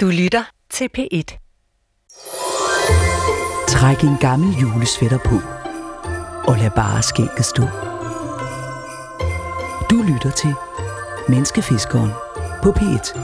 Du 0.00 0.06
lytter 0.06 0.42
til 0.70 0.88
P1. 0.98 1.38
Træk 3.68 4.04
en 4.04 4.16
gammel 4.20 4.56
julesvætter 4.60 5.18
på, 5.18 5.36
og 6.50 6.58
lad 6.58 6.70
bare 6.70 7.02
skægget 7.02 7.44
stå. 7.44 7.62
Du 9.90 10.02
lytter 10.02 10.30
til 10.30 10.54
Menneskefiskeren 11.28 12.10
på 12.62 12.70
P1. 12.70 13.18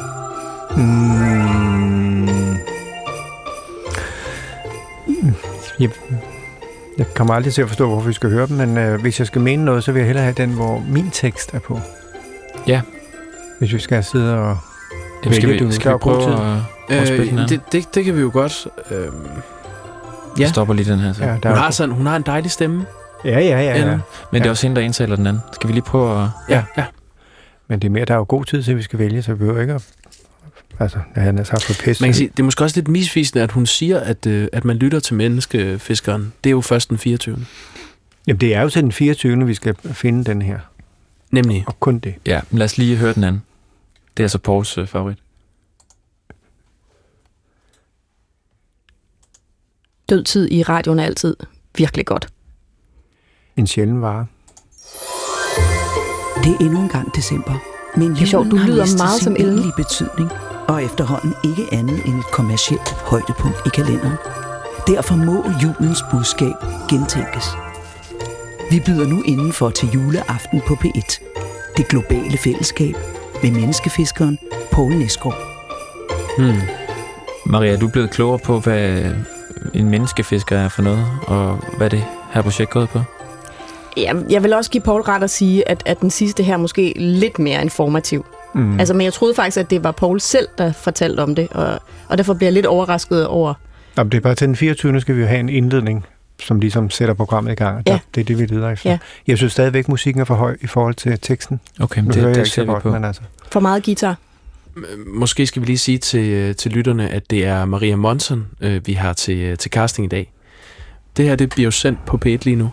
Mm. 0.76 2.26
Jeg, 5.80 5.90
jeg 6.98 7.06
kommer 7.14 7.34
aldrig 7.34 7.54
til 7.54 7.62
at 7.62 7.68
forstå, 7.68 7.88
hvorfor 7.88 8.06
vi 8.06 8.12
skal 8.12 8.30
høre 8.30 8.46
dem, 8.46 8.56
men 8.56 8.78
øh, 8.78 9.00
hvis 9.00 9.18
jeg 9.18 9.26
skal 9.26 9.40
mene 9.40 9.64
noget, 9.64 9.84
så 9.84 9.92
vil 9.92 10.00
jeg 10.00 10.06
hellere 10.06 10.24
have 10.24 10.34
den, 10.34 10.52
hvor 10.52 10.78
min 10.88 11.10
tekst 11.10 11.54
er 11.54 11.58
på. 11.58 11.80
Ja. 12.66 12.80
Hvis 13.58 13.72
vi 13.72 13.78
skal 13.78 14.04
sidde 14.04 14.38
og 14.38 14.58
Jamen, 15.24 15.34
skal 15.36 15.48
vi, 15.48 15.58
du 15.58 15.72
skal 15.72 15.92
vi 15.92 15.98
prøve 15.98 16.22
tid. 16.22 16.32
at, 16.32 16.98
at 16.98 17.00
Øh, 17.00 17.06
spille 17.06 17.26
den 17.30 17.38
her? 17.38 17.46
det, 17.46 17.60
det, 17.72 17.94
det 17.94 18.04
kan 18.04 18.16
vi 18.16 18.20
jo 18.20 18.30
godt. 18.32 18.66
Øhm, 18.90 19.14
Ja. 20.38 20.42
ja. 20.42 20.48
stopper 20.48 20.74
lige 20.74 20.92
den 20.92 20.98
her. 20.98 21.12
Så. 21.12 21.24
Ja, 21.24 21.32
Hun 21.32 21.40
er 21.44 21.54
har, 21.54 21.70
sådan, 21.70 21.94
hun 21.94 22.06
har 22.06 22.16
en 22.16 22.22
dejlig 22.26 22.50
stemme. 22.50 22.86
ja, 23.24 23.30
ja, 23.40 23.60
ja, 23.60 23.78
ja. 23.78 23.84
Men 23.86 24.00
det 24.32 24.40
Ja. 24.40 24.44
er 24.44 24.50
også 24.50 24.66
hende, 24.66 24.80
der 24.80 24.86
indtaler 24.86 25.16
den 25.16 25.26
anden. 25.26 25.42
Skal 25.52 25.68
vi 25.68 25.72
lige 25.72 25.82
prøve 25.84 26.22
at... 26.22 26.28
Ja, 26.48 26.62
ja. 26.78 26.84
Men 27.68 27.78
det 27.78 27.88
er 27.88 27.92
mere, 27.92 28.04
der 28.04 28.14
er 28.14 28.18
jo 28.18 28.24
god 28.28 28.44
tid 28.44 28.62
til, 28.62 28.70
at 28.70 28.76
vi 28.76 28.82
skal 28.82 28.98
vælge, 28.98 29.22
så 29.22 29.32
vi 29.32 29.38
behøver 29.38 29.60
ikke 29.60 29.74
at... 29.74 29.86
Altså, 30.80 30.98
jeg 31.16 31.22
havde 31.22 31.44
sagt 31.44 31.62
for 31.62 31.74
pisse. 31.84 32.02
Man 32.02 32.08
kan 32.08 32.14
sige, 32.14 32.28
det 32.28 32.38
er 32.40 32.44
måske 32.44 32.64
også 32.64 32.76
lidt 32.76 32.88
misvisende, 32.88 33.42
at 33.44 33.52
hun 33.52 33.66
siger, 33.66 34.00
at, 34.00 34.26
øh, 34.26 34.48
at 34.52 34.64
man 34.64 34.76
lytter 34.76 35.00
til 35.00 35.14
menneskefiskeren. 35.14 36.32
Det 36.44 36.50
er 36.50 36.52
jo 36.52 36.60
først 36.60 36.90
den 36.90 36.98
24. 36.98 37.36
Jamen, 38.26 38.40
det 38.40 38.54
er 38.54 38.62
jo 38.62 38.68
til 38.68 38.82
den 38.82 38.92
24. 38.92 39.46
vi 39.46 39.54
skal 39.54 39.74
finde 39.92 40.24
den 40.24 40.42
her. 40.42 40.58
Nemlig. 41.30 41.64
Og 41.66 41.80
kun 41.80 41.98
det. 41.98 42.14
Ja, 42.26 42.40
men 42.50 42.58
lad 42.58 42.64
os 42.64 42.78
lige 42.78 42.96
høre 42.96 43.12
den 43.12 43.24
anden. 43.24 43.42
Det 44.16 44.22
er 44.22 44.24
altså 44.24 44.38
Pauls 44.38 44.78
øh, 44.78 44.86
favorit. 44.86 45.18
Dødtid 50.08 50.48
i 50.50 50.62
radioen 50.62 50.98
er 50.98 51.04
altid 51.04 51.36
virkelig 51.78 52.06
godt. 52.06 52.28
En 53.56 53.66
sjælden 53.66 54.02
vare. 54.02 54.26
Det 56.44 56.52
er 56.52 56.56
endnu 56.60 56.80
en 56.80 56.88
gang 56.88 57.14
december, 57.16 57.54
men 57.96 58.10
Det 58.10 58.22
er 58.22 58.26
sjovt, 58.26 58.44
julen 58.44 58.50
du 58.50 58.56
har 58.56 58.66
lyder 58.68 58.82
mistet 58.82 58.98
meget 58.98 59.18
sin 59.22 59.24
som 59.24 59.36
Ellen. 59.38 59.72
betydning, 59.76 60.30
og 60.68 60.84
efterhånden 60.84 61.34
ikke 61.44 61.66
andet 61.72 62.06
end 62.06 62.18
et 62.18 62.24
kommercielt 62.32 62.88
højdepunkt 62.90 63.56
i 63.66 63.68
kalenderen. 63.74 64.16
Derfor 64.86 65.16
må 65.16 65.44
julens 65.62 65.98
budskab 66.10 66.54
gentænkes. 66.90 67.44
Vi 68.70 68.80
byder 68.86 69.06
nu 69.06 69.22
indenfor 69.22 69.70
til 69.70 69.88
juleaften 69.94 70.60
på 70.66 70.74
P1. 70.74 71.20
Det 71.76 71.88
globale 71.88 72.38
fællesskab 72.38 72.94
med 73.42 73.50
menneskefiskeren 73.50 74.38
Poul 74.72 74.92
Næsgaard. 74.92 75.38
Hmm. 76.38 76.60
Maria, 77.46 77.72
er 77.72 77.76
du 77.78 77.88
blevet 77.88 78.10
klogere 78.10 78.38
på, 78.38 78.60
hvad 78.60 79.14
en 79.74 79.90
menneskefisker 79.90 80.58
er 80.58 80.68
for 80.68 80.82
noget, 80.82 81.06
og 81.26 81.58
hvad 81.76 81.90
det 81.90 82.04
her 82.32 82.42
projekt 82.42 82.70
går 82.70 82.86
på? 82.86 83.00
Jeg, 83.96 84.16
jeg 84.30 84.42
vil 84.42 84.52
også 84.52 84.70
give 84.70 84.82
Paul 84.82 85.00
ret 85.00 85.22
at 85.22 85.30
sige, 85.30 85.68
at, 85.68 85.82
at 85.86 86.00
den 86.00 86.10
sidste 86.10 86.42
her 86.42 86.56
måske 86.56 86.92
lidt 86.96 87.38
mere 87.38 87.62
informativ. 87.62 88.26
Mm. 88.54 88.78
Altså, 88.78 88.94
men 88.94 89.04
jeg 89.04 89.12
troede 89.12 89.34
faktisk, 89.34 89.56
at 89.56 89.70
det 89.70 89.84
var 89.84 89.90
Paul 89.92 90.20
selv, 90.20 90.48
der 90.58 90.72
fortalte 90.72 91.20
om 91.20 91.34
det, 91.34 91.48
og, 91.50 91.78
og 92.08 92.18
derfor 92.18 92.34
bliver 92.34 92.46
jeg 92.46 92.52
lidt 92.52 92.66
overrasket 92.66 93.26
over... 93.26 93.54
Jamen, 93.98 94.12
det 94.12 94.16
er 94.18 94.22
bare 94.22 94.34
til 94.34 94.46
den 94.46 94.56
24. 94.56 95.00
skal 95.00 95.16
vi 95.16 95.20
jo 95.20 95.26
have 95.26 95.40
en 95.40 95.48
indledning, 95.48 96.04
som 96.42 96.60
ligesom 96.60 96.90
sætter 96.90 97.14
programmet 97.14 97.52
i 97.52 97.54
gang. 97.54 97.82
Ja. 97.86 97.92
Der, 97.92 97.98
det 98.14 98.20
er 98.20 98.24
det, 98.24 98.38
vi 98.38 98.46
leder 98.46 98.70
efter. 98.70 98.90
Ja. 98.90 98.98
Jeg 99.26 99.36
synes 99.36 99.52
stadigvæk, 99.52 99.88
musikken 99.88 100.20
er 100.20 100.24
for 100.24 100.34
høj 100.34 100.56
i 100.60 100.66
forhold 100.66 100.94
til 100.94 101.18
teksten. 101.22 101.60
Okay, 101.80 102.00
men 102.00 102.04
Nu 102.08 102.12
det, 102.12 102.20
hører 102.22 102.26
det, 102.26 102.36
jeg 102.36 102.44
det 102.44 102.48
ikke 102.48 102.54
ser 102.54 102.62
så 102.62 102.66
vi 102.66 102.72
godt, 102.72 102.82
på. 102.82 102.90
men 102.90 103.04
altså... 103.04 103.22
For 103.52 103.60
meget 103.60 103.84
guitar. 103.84 104.16
Måske 105.06 105.46
skal 105.46 105.62
vi 105.62 105.66
lige 105.66 105.78
sige 105.78 105.98
til, 105.98 106.30
øh, 106.30 106.56
til 106.56 106.72
lytterne, 106.72 107.08
at 107.08 107.30
det 107.30 107.44
er 107.44 107.64
Maria 107.64 107.96
Monson, 107.96 108.46
øh, 108.60 108.86
vi 108.86 108.92
har 108.92 109.12
til, 109.12 109.38
øh, 109.38 109.58
til 109.58 109.70
casting 109.70 110.06
i 110.06 110.08
dag. 110.08 110.32
Det 111.16 111.24
her, 111.24 111.36
det 111.36 111.50
bliver 111.50 111.64
jo 111.64 111.70
sendt 111.70 111.98
på 112.06 112.18
P1 112.26 112.38
lige 112.44 112.56
nu. 112.56 112.70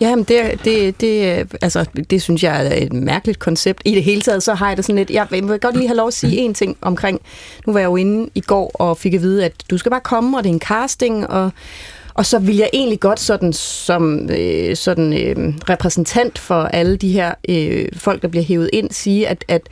Jamen, 0.00 0.24
det, 0.24 0.64
det, 0.64 1.00
det, 1.00 1.46
altså, 1.62 1.84
det 2.10 2.22
synes 2.22 2.42
jeg 2.42 2.66
er 2.66 2.84
et 2.84 2.92
mærkeligt 2.92 3.38
koncept. 3.38 3.82
I 3.84 3.94
det 3.94 4.04
hele 4.04 4.20
taget, 4.20 4.42
så 4.42 4.54
har 4.54 4.68
jeg 4.68 4.76
det 4.76 4.84
sådan 4.84 4.96
lidt... 4.96 5.10
Jeg 5.10 5.26
vil 5.30 5.60
godt 5.60 5.76
lige 5.76 5.88
have 5.88 5.96
lov 5.96 6.08
at 6.08 6.14
sige 6.14 6.36
en 6.36 6.54
ting 6.54 6.76
omkring... 6.80 7.20
Nu 7.66 7.72
var 7.72 7.80
jeg 7.80 7.86
jo 7.86 7.96
inde 7.96 8.30
i 8.34 8.40
går 8.40 8.70
og 8.74 8.98
fik 8.98 9.14
at 9.14 9.22
vide, 9.22 9.44
at 9.44 9.52
du 9.70 9.78
skal 9.78 9.90
bare 9.90 10.00
komme, 10.00 10.36
og 10.38 10.44
det 10.44 10.50
er 10.50 10.54
en 10.54 10.60
casting, 10.60 11.26
og... 11.30 11.50
Og 12.14 12.26
så 12.26 12.38
vil 12.38 12.56
jeg 12.56 12.70
egentlig 12.72 13.00
godt 13.00 13.20
sådan, 13.20 13.52
som 13.52 14.30
øh, 14.30 14.76
sådan, 14.76 15.12
øh, 15.12 15.54
repræsentant 15.68 16.38
for 16.38 16.62
alle 16.62 16.96
de 16.96 17.12
her 17.12 17.34
øh, 17.48 17.86
folk, 17.96 18.22
der 18.22 18.28
bliver 18.28 18.44
hævet 18.44 18.70
ind, 18.72 18.90
sige, 18.90 19.28
at, 19.28 19.44
at, 19.48 19.62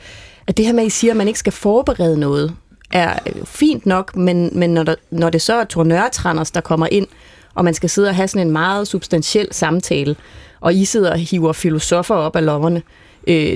at 0.47 0.57
det 0.57 0.65
her 0.65 0.73
med, 0.73 0.83
at 0.83 0.87
I 0.87 0.89
siger, 0.89 1.11
at 1.11 1.17
man 1.17 1.27
ikke 1.27 1.39
skal 1.39 1.53
forberede 1.53 2.19
noget, 2.19 2.55
er 2.91 3.19
øh, 3.25 3.45
fint 3.45 3.85
nok, 3.85 4.15
men, 4.15 4.49
men 4.53 4.73
når, 4.73 4.83
der, 4.83 4.95
når 5.11 5.29
det 5.29 5.41
så 5.41 5.53
er 5.55 5.63
tornørtranders, 5.63 6.51
der 6.51 6.61
kommer 6.61 6.87
ind, 6.91 7.07
og 7.53 7.65
man 7.65 7.73
skal 7.73 7.89
sidde 7.89 8.07
og 8.09 8.15
have 8.15 8.27
sådan 8.27 8.47
en 8.47 8.53
meget 8.53 8.87
substantiel 8.87 9.47
samtale, 9.51 10.15
og 10.59 10.73
I 10.73 10.85
sidder 10.85 11.11
og 11.11 11.17
hiver 11.17 11.53
filosofer 11.53 12.15
op 12.15 12.35
af 12.35 12.45
lommerne, 12.45 12.77
øh, 12.77 13.06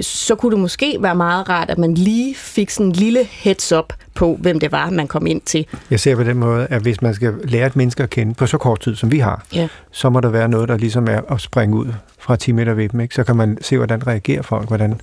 så 0.01 0.35
kunne 0.35 0.51
det 0.51 0.59
måske 0.59 0.97
være 0.99 1.15
meget 1.15 1.49
rart, 1.49 1.69
at 1.69 1.77
man 1.77 1.93
lige 1.93 2.35
fik 2.35 2.69
sådan 2.69 2.85
en 2.87 2.91
lille 2.91 3.23
heads 3.31 3.71
up 3.71 3.93
på, 4.13 4.37
hvem 4.41 4.59
det 4.59 4.71
var, 4.71 4.89
man 4.89 5.07
kom 5.07 5.27
ind 5.27 5.41
til. 5.41 5.65
Jeg 5.91 5.99
ser 5.99 6.15
på 6.15 6.23
den 6.23 6.37
måde, 6.37 6.67
at 6.69 6.81
hvis 6.81 7.01
man 7.01 7.13
skal 7.13 7.33
lære 7.43 7.67
et 7.67 7.75
menneske 7.75 8.03
at 8.03 8.09
kende 8.09 8.33
på 8.33 8.45
så 8.45 8.57
kort 8.57 8.79
tid, 8.79 8.95
som 8.95 9.11
vi 9.11 9.19
har, 9.19 9.45
Ja. 9.53 9.67
så 9.91 10.09
må 10.09 10.19
der 10.19 10.29
være 10.29 10.47
noget, 10.49 10.69
der 10.69 10.77
ligesom 10.77 11.07
er 11.07 11.21
at 11.33 11.41
springe 11.41 11.75
ud 11.77 11.87
fra 12.19 12.35
10 12.35 12.51
meter 12.51 12.73
ved 12.73 12.89
dem. 12.89 12.99
Ikke? 12.99 13.15
Så 13.15 13.23
kan 13.23 13.35
man 13.35 13.57
se, 13.61 13.77
hvordan 13.77 14.07
reagerer 14.07 14.41
folk, 14.41 14.67
hvordan 14.67 15.01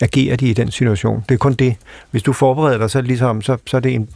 agerer 0.00 0.36
de 0.36 0.48
i 0.48 0.52
den 0.52 0.70
situation. 0.70 1.24
Det 1.28 1.34
er 1.34 1.38
kun 1.38 1.52
det. 1.52 1.74
Hvis 2.10 2.22
du 2.22 2.32
forbereder 2.32 2.78
dig, 2.78 2.90
så 2.90 3.00
ligesom, 3.00 3.42
så, 3.42 3.56
så 3.66 3.76
er 3.76 3.80
det, 3.80 3.94
en, 3.94 4.08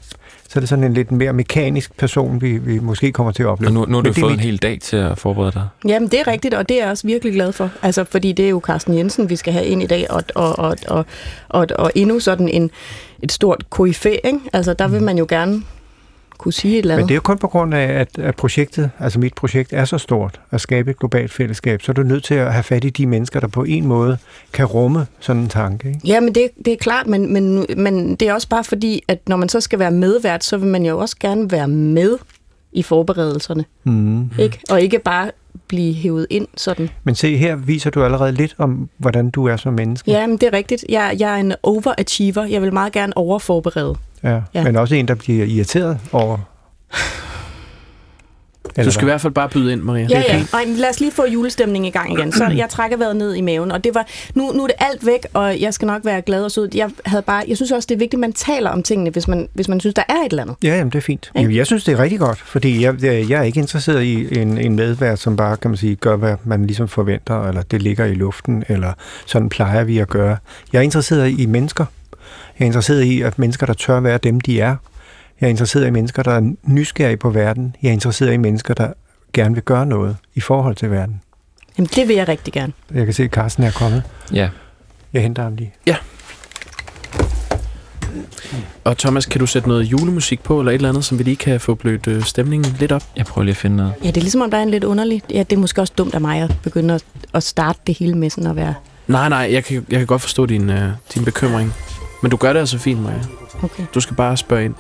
så 0.49 0.59
er 0.59 0.61
det 0.61 0.69
sådan 0.69 0.85
en 0.85 0.95
lidt 0.95 1.13
mere 1.13 1.33
mekanisk 1.33 1.97
person, 1.97 2.41
vi, 2.41 2.59
vi 2.59 2.79
måske 2.79 3.13
kommer 3.13 3.33
til 3.33 3.43
at 3.43 3.47
opleve. 3.49 3.69
Og 3.69 3.73
nu, 3.75 3.85
nu 3.85 3.97
har 3.97 4.03
du 4.03 4.09
det 4.09 4.17
fået 4.19 4.31
en 4.31 4.37
mit- 4.37 4.45
hel 4.45 4.57
dag 4.57 4.79
til 4.81 4.97
at 4.97 5.19
forberede 5.19 5.53
dig. 5.53 5.69
Jamen, 5.89 6.09
det 6.09 6.21
er 6.21 6.27
rigtigt, 6.27 6.55
og 6.55 6.69
det 6.69 6.77
er 6.77 6.83
jeg 6.83 6.91
også 6.91 7.07
virkelig 7.07 7.35
glad 7.35 7.53
for. 7.53 7.71
Altså, 7.83 8.05
fordi 8.05 8.33
det 8.33 8.45
er 8.45 8.49
jo 8.51 8.61
Carsten 8.65 8.99
Jensen, 8.99 9.31
vi 9.31 9.37
skal 9.37 9.53
have 9.53 9.67
ind 9.67 9.83
i 9.83 9.87
dag, 9.87 10.07
og, 10.11 10.23
og, 10.35 10.59
og, 10.59 10.77
og, 10.89 11.05
og, 11.49 11.67
og 11.79 11.93
endnu 11.95 12.21
sådan 12.21 12.49
en, 12.49 12.71
et 13.23 13.33
stort 13.33 13.71
koryfæ, 13.71 14.17
ikke? 14.25 14.39
Altså, 14.53 14.73
der 14.75 14.89
vil 14.89 15.03
man 15.03 15.19
jo 15.19 15.27
gerne 15.29 15.63
kunne 16.43 16.53
sige 16.53 16.75
et 16.75 16.79
eller 16.79 16.95
Men 16.95 16.99
andet. 16.99 17.09
det 17.09 17.15
er 17.15 17.17
jo 17.17 17.21
kun 17.21 17.39
på 17.39 17.47
grund 17.49 17.75
af, 17.75 17.85
at, 18.01 18.19
at 18.19 18.37
projektet, 18.37 18.91
altså 18.99 19.19
mit 19.19 19.35
projekt, 19.35 19.73
er 19.73 19.85
så 19.85 19.99
stort 19.99 20.41
at 20.51 20.61
skabe 20.61 20.91
et 20.91 20.99
globalt 20.99 21.33
fællesskab, 21.33 21.83
så 21.83 21.93
er 21.93 21.95
du 21.95 22.03
nødt 22.03 22.25
til 22.25 22.35
at 22.35 22.53
have 22.53 22.63
fat 22.63 22.85
i 22.85 22.91
de 22.91 23.07
mennesker, 23.07 23.41
der 23.41 23.47
på 23.49 23.65
en 23.65 23.87
måde 23.87 24.19
kan 24.53 24.65
rumme 24.65 25.07
sådan 25.21 25.43
en 25.43 25.49
tanke. 25.49 25.89
Ikke? 25.89 26.01
Ja, 26.05 26.21
men 26.21 26.35
det, 26.35 26.49
det 26.65 26.73
er 26.73 26.77
klart, 26.77 27.07
men, 27.07 27.33
men, 27.33 27.67
men 27.77 28.15
det 28.15 28.29
er 28.29 28.33
også 28.35 28.49
bare 28.49 28.65
fordi, 28.65 29.03
at 29.09 29.29
når 29.29 29.37
man 29.37 29.49
så 29.49 29.61
skal 29.61 29.79
være 29.79 29.91
medvært, 29.91 30.45
så 30.45 30.57
vil 30.57 30.69
man 30.69 30.85
jo 30.87 30.99
også 30.99 31.17
gerne 31.21 31.51
være 31.51 31.69
med 31.69 32.19
i 32.73 32.83
forberedelserne, 32.83 33.65
Mm. 33.85 34.31
ikke? 34.39 34.59
Og 34.71 34.81
ikke 34.81 34.99
bare 34.99 35.31
blive 35.69 35.95
hævet 35.95 36.27
ind 36.31 36.47
sådan. 36.57 36.89
Men 37.05 37.15
se, 37.15 37.37
her 37.37 37.57
viser 37.57 37.91
du 37.91 38.05
allerede 38.05 38.33
lidt 38.33 38.55
om, 38.59 38.89
hvordan 38.99 39.31
du 39.31 39.47
er 39.47 39.57
som 39.57 39.75
menneske. 39.75 40.11
Ja, 40.11 40.27
men 40.27 40.37
det 40.37 40.47
er 40.47 40.53
rigtigt. 40.53 40.85
Jeg, 40.89 41.17
jeg 41.19 41.33
er 41.33 41.37
en 41.37 41.53
overachiever. 41.63 42.45
Jeg 42.45 42.63
vil 42.63 42.73
meget 42.73 42.93
gerne 42.93 43.17
overforberede. 43.17 43.97
Ja. 44.23 44.31
Ja. 44.31 44.41
ja. 44.55 44.65
Men 44.65 44.77
også 44.77 44.95
en, 44.95 45.09
der 45.09 45.15
bliver 45.15 45.45
irriteret 45.45 45.99
over... 46.13 46.39
Du 48.85 48.91
skal 48.91 49.03
i 49.03 49.05
hvert 49.05 49.21
fald 49.21 49.33
bare 49.33 49.49
byde 49.49 49.73
ind, 49.73 49.83
Maria. 49.83 50.07
Ja, 50.11 50.23
ja. 50.29 50.45
Men 50.65 50.77
lad 50.77 50.91
os 50.91 51.01
lige 51.01 51.13
få 51.13 51.27
julestemningen 51.27 51.89
i 51.89 51.91
gang 51.91 52.13
igen. 52.13 52.33
Så 52.33 52.47
jeg 52.47 52.69
trækker 52.69 52.97
vejret 52.97 53.17
ned 53.17 53.35
i 53.35 53.41
maven, 53.41 53.73
og 53.73 53.85
det 53.85 53.95
var 53.95 54.07
nu, 54.35 54.53
nu 54.53 54.63
er 54.63 54.67
det 54.67 54.77
alt 54.79 55.07
væk, 55.07 55.27
og 55.33 55.61
jeg 55.61 55.75
skal 55.75 55.87
nok 55.87 56.05
være 56.05 56.23
glad 56.23 56.45
og 56.45 56.51
sød. 56.51 56.69
Jeg 56.75 56.91
havde 57.07 57.23
bare, 57.23 57.45
jeg 57.49 57.57
synes 57.57 57.73
også, 57.73 57.87
det 57.87 57.95
er 57.95 57.99
vigtigt, 57.99 58.15
at 58.15 58.21
man 58.21 58.33
taler 58.33 58.71
om 58.71 58.83
tingene, 58.83 59.11
hvis 59.11 59.29
man, 59.29 59.49
hvis 59.53 59.69
man 59.69 59.81
synes, 59.81 59.95
der 59.95 60.03
er 60.09 60.15
et 60.15 60.31
eller 60.31 60.43
andet. 60.43 60.57
Ja, 60.63 60.77
jamen, 60.77 60.93
det 60.93 60.99
er 60.99 61.03
fint. 61.03 61.31
Ikke? 61.35 61.41
Jamen, 61.41 61.57
jeg 61.57 61.67
synes, 61.67 61.85
det 61.85 61.93
er 61.93 61.99
rigtig 61.99 62.19
godt, 62.19 62.39
fordi 62.39 62.83
jeg, 62.85 63.03
jeg, 63.05 63.31
jeg 63.31 63.39
er 63.39 63.43
ikke 63.43 63.61
interesseret 63.61 64.03
i 64.03 64.41
en, 64.41 64.59
en 64.59 64.77
medvært, 64.77 65.19
som 65.19 65.37
bare, 65.37 65.57
kan 65.57 65.71
man 65.71 65.77
sige, 65.77 65.97
gør, 65.97 66.17
hvad 66.17 66.37
man 66.45 66.67
ligesom 66.67 66.89
forventer, 66.89 67.49
eller 67.49 67.63
det 67.63 67.83
ligger 67.83 68.05
i 68.05 68.15
luften, 68.15 68.65
eller 68.69 68.93
sådan 69.27 69.49
plejer 69.49 69.85
vi 69.85 69.99
at 69.99 70.09
gøre. 70.09 70.37
Jeg 70.73 70.79
er 70.79 70.83
interesseret 70.83 71.31
i 71.41 71.47
mennesker. 71.47 71.85
Jeg 72.59 72.65
er 72.65 72.67
interesseret 72.67 73.03
i, 73.03 73.23
at 73.23 73.39
mennesker, 73.39 73.67
der 73.67 73.75
tør 73.75 74.01
være 74.01 74.19
dem, 74.19 74.41
de 74.41 74.61
er. 74.61 74.77
Jeg 75.41 75.47
er 75.47 75.51
interesseret 75.51 75.87
i 75.87 75.91
mennesker, 75.91 76.23
der 76.23 76.33
er 76.33 76.53
nysgerrige 76.63 77.17
på 77.17 77.31
verden. 77.31 77.77
Jeg 77.83 77.89
er 77.89 77.93
interesseret 77.93 78.33
i 78.33 78.37
mennesker, 78.37 78.75
der 78.75 78.93
gerne 79.33 79.55
vil 79.55 79.63
gøre 79.63 79.87
noget 79.87 80.17
i 80.35 80.41
forhold 80.41 80.77
til 80.77 80.91
verden. 80.91 81.21
Jamen, 81.79 81.89
det 81.95 82.09
vil 82.09 82.17
jeg 82.17 82.29
rigtig 82.29 82.53
gerne. 82.53 82.73
Jeg 82.95 83.05
kan 83.05 83.15
se, 83.15 83.23
at 83.23 83.31
Carsten 83.31 83.65
er 83.65 83.71
kommet. 83.71 84.03
Ja. 84.33 84.49
Jeg 85.13 85.23
henter 85.23 85.43
ham 85.43 85.57
lige. 85.57 85.73
Og 88.85 88.99
Thomas, 88.99 89.27
kan 89.27 89.41
du 89.41 89.47
sætte 89.47 89.69
noget 89.69 89.85
julemusik 89.85 90.43
på, 90.43 90.61
eller 90.61 90.73
et 90.73 90.75
eller 90.75 90.89
andet, 90.89 91.05
som 91.05 91.19
vi 91.19 91.23
lige 91.25 91.37
kan 91.37 91.61
få 91.61 91.75
blødt 91.75 92.07
øh, 92.07 92.23
stemningen 92.23 92.77
lidt 92.79 92.93
op? 92.93 93.03
Jeg 93.17 93.27
prøver 93.27 93.45
lige 93.45 93.53
at 93.53 93.57
finde 93.57 93.77
noget. 93.77 93.93
Ja, 94.03 94.07
det 94.07 94.17
er 94.17 94.21
ligesom, 94.21 94.41
om 94.41 94.51
der 94.51 94.59
er 94.59 94.63
en 94.63 94.71
lidt 94.71 94.85
underlig... 94.85 95.23
Ja, 95.31 95.39
det 95.39 95.53
er 95.53 95.61
måske 95.61 95.81
også 95.81 95.93
dumt 95.99 96.15
af 96.15 96.21
mig 96.21 96.41
at 96.41 96.57
begynde 96.63 96.95
at, 96.95 97.05
at 97.35 97.43
starte 97.43 97.79
det 97.87 97.99
hele 97.99 98.15
med 98.15 98.31
sådan 98.31 98.51
at 98.51 98.57
være... 98.57 98.75
Nej, 99.07 99.29
nej, 99.29 99.49
jeg 99.53 99.65
kan, 99.65 99.87
jeg 99.91 99.99
kan 99.99 100.07
godt 100.07 100.23
forstå 100.23 100.47
din, 100.47 100.71
øh, 100.71 100.91
din 101.15 101.25
bekymring. 101.25 101.75
Men 102.23 102.31
du 102.31 102.37
gør 102.37 102.53
det 102.53 102.61
altså 102.61 102.79
fint, 102.79 103.03
Maja. 103.03 103.21
Okay. 103.63 103.85
Du 103.95 104.01
skal 104.01 104.17
bare 104.17 104.37
spørge 104.37 104.65
ind. 104.65 104.75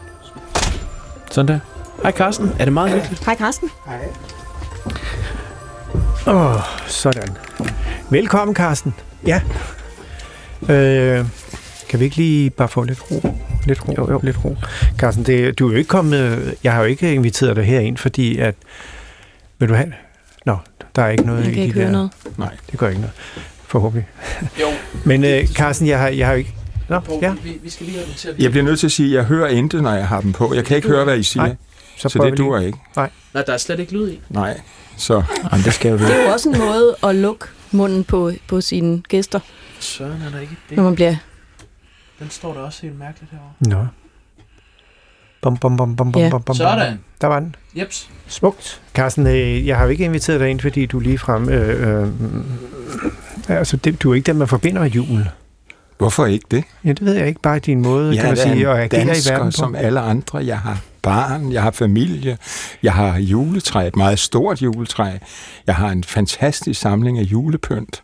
Sådan 1.31 1.49
der. 1.49 1.59
Hej 2.03 2.13
Carsten, 2.13 2.53
er 2.59 2.65
det 2.65 2.73
meget 2.73 2.93
hyggeligt? 2.93 3.25
Hej, 3.25 3.37
Carsten. 3.37 3.71
Åh, 6.27 6.35
oh, 6.35 6.61
sådan. 6.87 7.29
Velkommen, 8.11 8.57
Carsten. 8.57 8.95
Ja. 9.27 9.41
Øh, 10.69 11.27
kan 11.89 12.01
vi 12.01 12.05
ikke 12.05 12.17
lige 12.17 12.51
bare 12.51 12.69
få 12.69 12.83
lidt 12.83 13.11
ro 13.11 13.35
lidt 13.67 13.89
ro. 13.89 13.95
Jo, 13.99 14.11
jo. 14.11 14.21
Lidt 14.23 14.45
ro. 14.45 14.57
Carsten, 14.99 15.27
det, 15.27 15.59
du 15.59 15.69
er 15.69 15.73
jo 15.73 15.79
ikke 15.79 15.89
kommet... 15.89 16.55
Jeg 16.65 16.73
har 16.73 16.81
jo 16.81 16.87
ikke 16.87 17.15
inviteret 17.15 17.57
dig 17.57 17.65
herind, 17.65 17.97
fordi 17.97 18.39
at... 18.39 18.55
Vil 19.59 19.69
du 19.69 19.75
have... 19.75 19.93
Nå, 20.47 20.57
der 20.97 21.03
er 21.03 21.09
ikke 21.09 21.25
noget 21.25 21.45
Jeg 21.45 21.47
i 21.51 21.55
kan 21.55 21.59
de 21.59 21.67
ikke 21.67 21.75
der... 21.79 21.83
høre 21.85 21.93
noget. 21.93 22.11
Nej, 22.37 22.57
det 22.71 22.79
gør 22.79 22.89
ikke 22.89 23.01
noget. 23.01 23.15
Forhåbentlig. 23.67 24.07
Jo, 24.61 24.67
Men 25.11 25.25
øh, 25.25 25.47
Carsten, 25.47 25.87
jeg 25.87 25.99
har, 25.99 26.09
jeg 26.09 26.27
har 26.27 26.33
jo 26.33 26.39
ikke... 26.39 26.55
Nå, 27.01 27.19
ja, 27.23 27.35
vi, 27.45 27.59
vi 27.63 27.71
skal 27.71 27.87
lige 27.87 27.99
have 27.99 28.07
dem 28.07 28.15
til 28.15 28.29
at 28.29 28.39
Jeg 28.39 28.51
bliver 28.51 28.65
nødt 28.65 28.81
til 28.81 28.87
at 28.87 28.93
sige, 28.93 29.09
at 29.09 29.15
jeg 29.15 29.25
hører 29.25 29.49
intet, 29.49 29.83
når 29.83 29.93
jeg 29.93 30.09
har 30.09 30.21
dem 30.21 30.33
på. 30.33 30.55
Jeg 30.55 30.65
kan 30.65 30.77
ikke 30.77 30.89
høre, 30.89 31.05
hvad 31.05 31.19
I 31.19 31.23
siger. 31.23 31.47
Nej, 31.47 31.57
så, 31.99 32.09
så 32.09 32.19
det 32.25 32.39
duer 32.39 32.61
ikke. 32.61 32.79
Nej, 32.97 33.11
der 33.35 33.43
er 33.53 33.57
slet 33.57 33.79
ikke 33.81 33.93
lyd 33.93 34.11
i. 34.11 34.21
Nej. 34.29 34.61
Så 34.97 35.23
Jamen, 35.53 35.65
det 35.65 35.75
skal 35.75 35.91
jo 35.91 35.99
Det 35.99 36.17
er 36.21 36.23
jo 36.25 36.33
også 36.33 36.49
en 36.49 36.59
måde 36.59 36.97
at 37.05 37.15
lukke 37.15 37.47
munden 37.71 38.05
på, 38.05 38.33
på 38.49 38.61
sine 38.61 39.03
gæster, 39.09 39.41
Søren 39.81 40.23
er 40.23 40.31
der 40.31 40.41
ikke 40.41 40.57
det. 40.69 40.77
når 40.77 40.85
man 40.85 40.95
bliver... 40.95 41.15
Den 42.19 42.31
står 42.31 42.55
der 42.55 42.61
også 42.61 42.83
helt 42.83 42.99
mærkeligt 42.99 43.33
herovre. 43.33 43.85
Nå. 43.85 43.87
Bum, 45.43 45.57
bum, 45.57 45.77
bum, 45.77 45.97
bum, 45.97 46.13
bum, 46.13 46.23
Ja. 46.23 46.29
bum, 46.31 46.43
bum. 46.43 46.55
Sådan. 46.57 47.01
Der 47.21 47.27
var 47.27 47.41
den. 47.41 47.55
Jeps. 47.75 48.11
Smukt. 48.27 48.81
Carsten, 48.95 49.27
øh, 49.27 49.67
jeg 49.67 49.77
har 49.77 49.85
jo 49.85 49.91
ikke 49.91 50.05
inviteret 50.05 50.41
dig 50.41 50.49
ind, 50.51 50.61
fordi 50.61 50.87
du 50.87 51.01
lige 51.01 51.19
frem... 51.19 51.49
Øh, 51.49 52.03
øh, 52.03 52.09
altså, 53.49 53.77
det, 53.77 54.03
du 54.03 54.11
er 54.11 54.15
ikke 54.15 54.27
den, 54.27 54.37
man 54.37 54.49
forbinder 54.49 54.83
med 54.83 54.91
julen. 54.91 55.25
Hvorfor 56.03 56.27
ikke 56.27 56.47
det? 56.51 56.65
Ja, 56.85 56.89
det 56.89 57.05
ved 57.05 57.15
jeg 57.15 57.29
ikke. 57.29 57.41
Bare 57.41 57.59
din 57.59 57.83
måde, 57.83 58.15
Jeg 58.15 58.21
kan 58.21 58.29
man 58.31 58.37
sige, 58.37 58.69
at 58.69 58.77
agere 58.77 59.03
i 59.03 59.07
dansker 59.07 59.33
verden 59.33 59.47
på. 59.49 59.51
som 59.57 59.75
alle 59.75 60.01
andre. 60.01 60.39
Jeg 60.39 60.59
har 60.59 60.81
barn, 61.03 61.53
jeg 61.53 61.63
har 61.63 61.71
familie, 61.71 62.39
jeg 62.83 62.93
har 62.93 63.17
juletræ, 63.19 63.87
et 63.87 63.97
meget 63.97 64.19
stort 64.19 64.63
juletræ. 64.63 65.11
Jeg 65.67 65.75
har 65.75 65.89
en 65.89 66.05
fantastisk 66.05 66.81
samling 66.81 67.19
af 67.19 67.23
julepynt. 67.23 68.03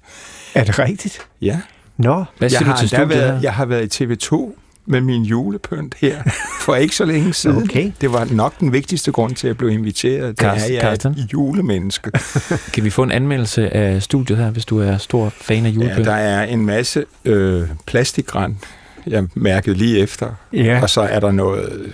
Er 0.54 0.64
det 0.64 0.78
rigtigt? 0.78 1.18
Ja. 1.40 1.60
Nå, 1.96 2.14
Hvad 2.14 2.24
Jeg 2.40 2.50
siger 2.50 2.64
har, 2.64 2.72
du 2.72 2.78
til 2.88 2.96
endda 2.96 2.96
studiet 3.06 3.28
været, 3.28 3.42
jeg 3.42 3.54
har 3.54 3.64
været 3.66 3.98
i 4.00 4.04
TV2 4.04 4.52
med 4.88 5.00
min 5.00 5.22
julepynt 5.22 5.94
her 6.00 6.22
for 6.60 6.74
ikke 6.74 6.96
så 6.96 7.04
længe 7.04 7.32
siden. 7.34 7.62
Okay. 7.62 7.92
Det 8.00 8.12
var 8.12 8.28
nok 8.30 8.60
den 8.60 8.72
vigtigste 8.72 9.12
grund 9.12 9.34
til, 9.34 9.46
at 9.46 9.48
jeg 9.48 9.56
blev 9.56 9.70
inviteret. 9.70 10.38
Det 10.40 10.46
er, 10.46 10.50
Karsten- 10.54 10.64
at 10.64 10.70
jeg 10.74 10.76
er 10.84 10.90
Karsten? 10.90 11.12
et 11.12 11.32
julemenneske. 11.32 12.10
Kan 12.74 12.84
vi 12.84 12.90
få 12.90 13.02
en 13.02 13.10
anmeldelse 13.10 13.70
af 13.74 14.02
studiet 14.02 14.38
her, 14.38 14.50
hvis 14.50 14.64
du 14.64 14.78
er 14.78 14.96
stor 14.96 15.32
fan 15.40 15.66
af 15.66 15.70
Ja, 15.70 15.74
julepynt? 15.74 16.06
der 16.06 16.12
er 16.14 16.44
en 16.44 16.66
masse 16.66 17.04
øh, 17.24 17.68
plastikgræn, 17.86 18.58
jeg 19.06 19.24
mærkede 19.34 19.76
lige 19.76 19.98
efter. 19.98 20.30
ja. 20.52 20.78
Og 20.82 20.90
så 20.90 21.00
er 21.00 21.20
der 21.20 21.30
noget, 21.30 21.92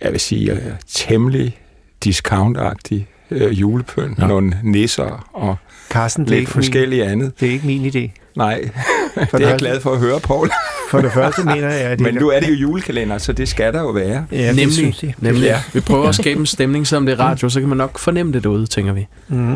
jeg 0.00 0.12
vil 0.12 0.20
sige, 0.20 0.60
temmelig 0.88 1.58
discountagtig 2.04 3.08
øh, 3.30 3.60
julepynt. 3.60 4.18
Nå. 4.18 4.26
Nogle 4.26 4.58
nisser 4.62 5.28
og 5.32 5.56
Carsten, 5.90 6.24
lidt 6.24 6.48
forskellige 6.48 7.04
andet. 7.04 7.18
min, 7.26 7.32
det 7.40 7.48
er 7.48 7.52
ikke 7.52 7.66
min 7.66 7.86
idé. 7.86 8.30
Nej, 8.36 8.70
For 9.30 9.38
det 9.38 9.44
er 9.44 9.48
jeg 9.48 9.58
glad 9.58 9.80
for 9.80 9.92
at 9.92 9.98
høre, 9.98 10.20
Paul. 10.20 10.50
For 10.90 11.00
det 11.00 11.12
første 11.12 11.44
mener 11.44 11.70
jeg, 11.70 11.80
at 11.80 11.90
det 11.98 12.06
Men 12.06 12.14
nu 12.14 12.28
er 12.28 12.40
det 12.40 12.48
jo 12.48 12.54
julekalender, 12.54 13.18
så 13.18 13.32
det 13.32 13.48
skal 13.48 13.72
der 13.72 13.80
jo 13.80 13.88
være. 13.90 14.26
Ja, 14.32 14.36
det 14.48 14.56
nemlig. 14.56 14.72
synes 14.72 15.02
jeg. 15.02 15.14
nemlig. 15.18 15.42
Ja. 15.42 15.62
Vi 15.72 15.80
prøver 15.80 16.08
at 16.08 16.14
skabe 16.14 16.40
en 16.40 16.46
stemning, 16.46 16.86
selvom 16.86 17.06
det 17.06 17.12
er 17.12 17.20
radio, 17.20 17.48
så 17.48 17.60
kan 17.60 17.68
man 17.68 17.78
nok 17.78 17.98
fornemme 17.98 18.32
det 18.32 18.42
derude, 18.44 18.66
tænker 18.66 18.92
vi. 18.92 19.06
Mm. 19.28 19.54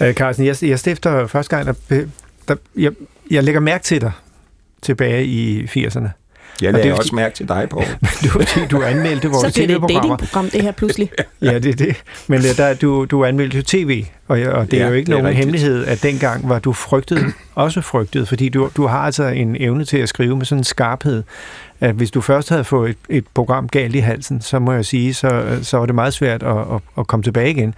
Øh, 0.00 0.14
Carsten, 0.14 0.46
jeg, 0.46 0.56
jeg 0.62 0.78
stifter 0.78 1.26
første 1.26 1.56
gang, 1.56 1.66
der, 1.66 2.04
der, 2.48 2.56
jeg, 2.76 2.92
jeg 3.30 3.44
lægger 3.44 3.60
mærke 3.60 3.84
til 3.84 4.00
dig 4.00 4.12
tilbage 4.82 5.24
i 5.26 5.64
80'erne. 5.64 6.08
Jeg 6.62 6.68
Og 6.68 6.74
det 6.74 6.80
er 6.80 6.84
lader 6.84 6.96
fordi- 6.96 7.00
også 7.00 7.14
mærke 7.14 7.34
til 7.34 7.48
dig, 7.48 7.66
Paul. 7.70 7.84
Du, 8.24 8.28
fordi 8.28 8.66
du 8.70 8.82
anmeldte 8.82 9.28
vores 9.28 9.40
Så 9.54 9.54
bliver 9.54 9.66
det 9.66 9.74
et 9.74 9.80
tv-programmer. 9.80 10.16
datingprogram, 10.16 10.50
det 10.50 10.62
her 10.62 10.72
pludselig. 10.72 11.10
Ja, 11.42 11.58
det 11.58 11.66
er 11.80 11.86
det. 11.86 11.96
Men 12.28 12.42
der, 12.56 12.74
du, 12.74 13.04
du 13.04 13.24
anmeldte 13.24 13.56
jo 13.56 13.62
tv, 13.62 14.04
og, 14.28 14.38
og 14.40 14.70
det 14.70 14.74
er 14.80 14.82
Ja, 14.84 14.88
jo 14.88 14.94
ikke 14.94 15.06
det 15.06 15.12
er 15.12 15.16
nogen 15.16 15.26
rigtigt. 15.28 15.44
hemmelighed, 15.44 15.86
at 15.86 16.02
dengang 16.02 16.48
var 16.48 16.58
du 16.58 16.72
frygtet, 16.72 17.24
også 17.54 17.80
frygtet, 17.80 18.28
fordi 18.28 18.48
du, 18.48 18.70
du 18.76 18.86
har 18.86 18.98
altså 18.98 19.24
en 19.24 19.56
evne 19.60 19.84
til 19.84 19.98
at 19.98 20.08
skrive 20.08 20.36
med 20.36 20.46
sådan 20.46 20.60
en 20.60 20.64
skarphed, 20.64 21.22
at 21.80 21.94
hvis 21.94 22.10
du 22.10 22.20
først 22.20 22.48
havde 22.48 22.64
fået 22.64 22.90
et, 22.90 22.96
et 23.08 23.24
program 23.34 23.68
galt 23.68 23.94
i 23.94 23.98
halsen, 23.98 24.40
så 24.40 24.58
må 24.58 24.72
jeg 24.72 24.84
sige, 24.84 25.14
så, 25.14 25.58
så 25.62 25.76
var 25.78 25.86
det 25.86 25.94
meget 25.94 26.14
svært 26.14 26.42
at, 26.42 26.56
at, 26.58 26.80
at 26.98 27.06
komme 27.06 27.22
tilbage 27.22 27.50
igen. 27.50 27.74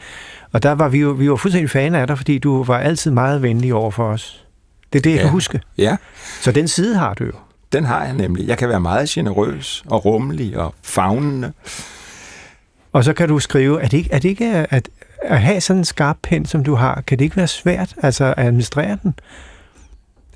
Og 0.53 0.63
der 0.63 0.73
var 0.73 0.89
vi 0.89 0.99
jo, 0.99 1.11
vi 1.11 1.31
var 1.31 1.37
fuldstændig 1.37 1.71
fan 1.71 1.95
af 1.95 2.07
dig, 2.07 2.17
fordi 2.17 2.39
du 2.39 2.63
var 2.65 2.79
altid 2.79 3.11
meget 3.11 3.43
venlig 3.43 3.75
over 3.75 3.91
for 3.91 4.09
os. 4.09 4.45
Det 4.93 4.99
er 4.99 5.03
det, 5.03 5.11
jeg 5.11 5.17
Ja. 5.17 5.23
kan 5.23 5.31
huske. 5.31 5.61
Ja, 5.79 5.97
Så 6.41 6.53
den 6.53 6.69
side 6.69 6.97
har 6.97 7.15
du 7.15 7.25
jo. 7.25 7.33
Den 7.77 7.85
har 7.85 8.05
jeg 8.05 8.15
nemlig. 8.15 8.49
Jeg 8.49 8.59
kan 8.59 8.69
være 8.69 8.81
meget 8.81 9.09
generøs 9.09 9.85
og 9.87 10.05
rummelig 10.05 10.57
og 10.59 10.75
fagnende. 10.83 11.53
Og 12.93 13.05
så 13.05 13.13
kan 13.13 13.29
du 13.29 13.39
skrive, 13.39 13.83
er 13.83 13.89
det 13.89 13.97
ikke, 13.97 14.11
er 14.13 14.19
det 14.19 14.29
ikke 14.29 14.67
at, 14.71 14.89
at 15.23 15.41
have 15.41 15.61
sådan 15.61 15.79
en 15.81 15.85
skarp 15.85 16.17
pen, 16.23 16.47
som 16.47 16.65
du 16.65 16.75
har, 16.75 17.03
kan 17.07 17.19
det 17.19 17.25
ikke 17.25 17.37
være 17.37 17.47
svært 17.47 17.95
altså, 18.03 18.25
at 18.37 18.47
administrere 18.47 18.99
den? 19.03 19.15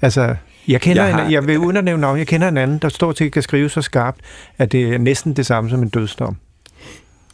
Altså, 0.02 0.34
jeg 0.68 0.80
kender, 0.80 1.02
Jeg 1.02 1.08
jeg, 1.10 1.16
har- 1.18 1.24
en, 1.26 1.32
jeg 1.32 1.46
vil 1.46 1.58
uden 1.58 1.76
at 1.76 1.84
nævne 1.84 2.00
navn, 2.00 2.18
jeg 2.18 2.26
kender 2.26 2.48
en 2.48 2.56
anden, 2.56 2.78
der 2.78 2.88
stort 2.88 3.18
set 3.18 3.32
kan 3.32 3.42
skrive 3.42 3.68
så 3.70 3.82
skarpt, 3.82 4.20
at 4.58 4.72
det 4.72 4.94
er 4.94 4.98
næsten 4.98 5.32
det 5.36 5.46
samme 5.46 5.70
som 5.70 5.82
en 5.82 5.88
dødsdom. 5.88 6.36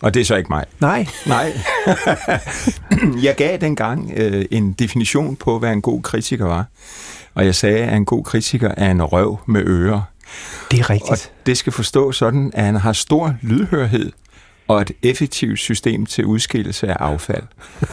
Og 0.02 0.14
det 0.14 0.20
er 0.20 0.25
så 0.25 0.37
ikke 0.37 0.48
mig. 0.50 0.64
Nej, 0.81 1.06
Nej. 1.26 1.52
jeg 3.26 3.34
gav 3.37 3.58
dengang 3.58 4.12
øh, 4.16 4.44
en 4.50 4.72
definition 4.72 5.37
på, 5.37 5.58
hvad 5.58 5.72
en 5.72 5.82
god 5.82 6.02
kritiker 6.02 6.44
var. 6.44 6.64
Og 7.34 7.44
jeg 7.44 7.54
sagde, 7.54 7.78
at 7.78 7.96
en 7.96 8.04
god 8.04 8.25
kritiker 8.25 8.70
er 8.76 8.90
en 8.90 9.02
røv 9.02 9.38
med 9.46 9.62
ører. 9.66 10.02
det 10.70 10.81
er 10.81 10.84
Og 10.84 10.90
rigtigt. 10.90 11.32
det 11.46 11.58
skal 11.58 11.72
forstås 11.72 12.16
sådan, 12.16 12.50
at 12.54 12.64
han 12.64 12.76
har 12.76 12.93
stor 12.93 13.34
lydhørhed 13.43 14.12
og 14.69 14.81
et 14.81 14.90
effektivt 15.02 15.58
system 15.58 16.06
til 16.06 16.25
udskillelse 16.25 16.87
af 16.88 16.96
affald. 17.00 17.43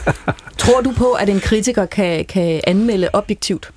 Tror 0.58 0.80
du 0.80 0.92
på, 0.96 1.12
at 1.12 1.28
en 1.28 1.40
kritiker 1.40 1.86
kan, 1.86 2.24
kan 2.24 2.60
anmelde 2.66 3.08
objektivt? 3.12 3.70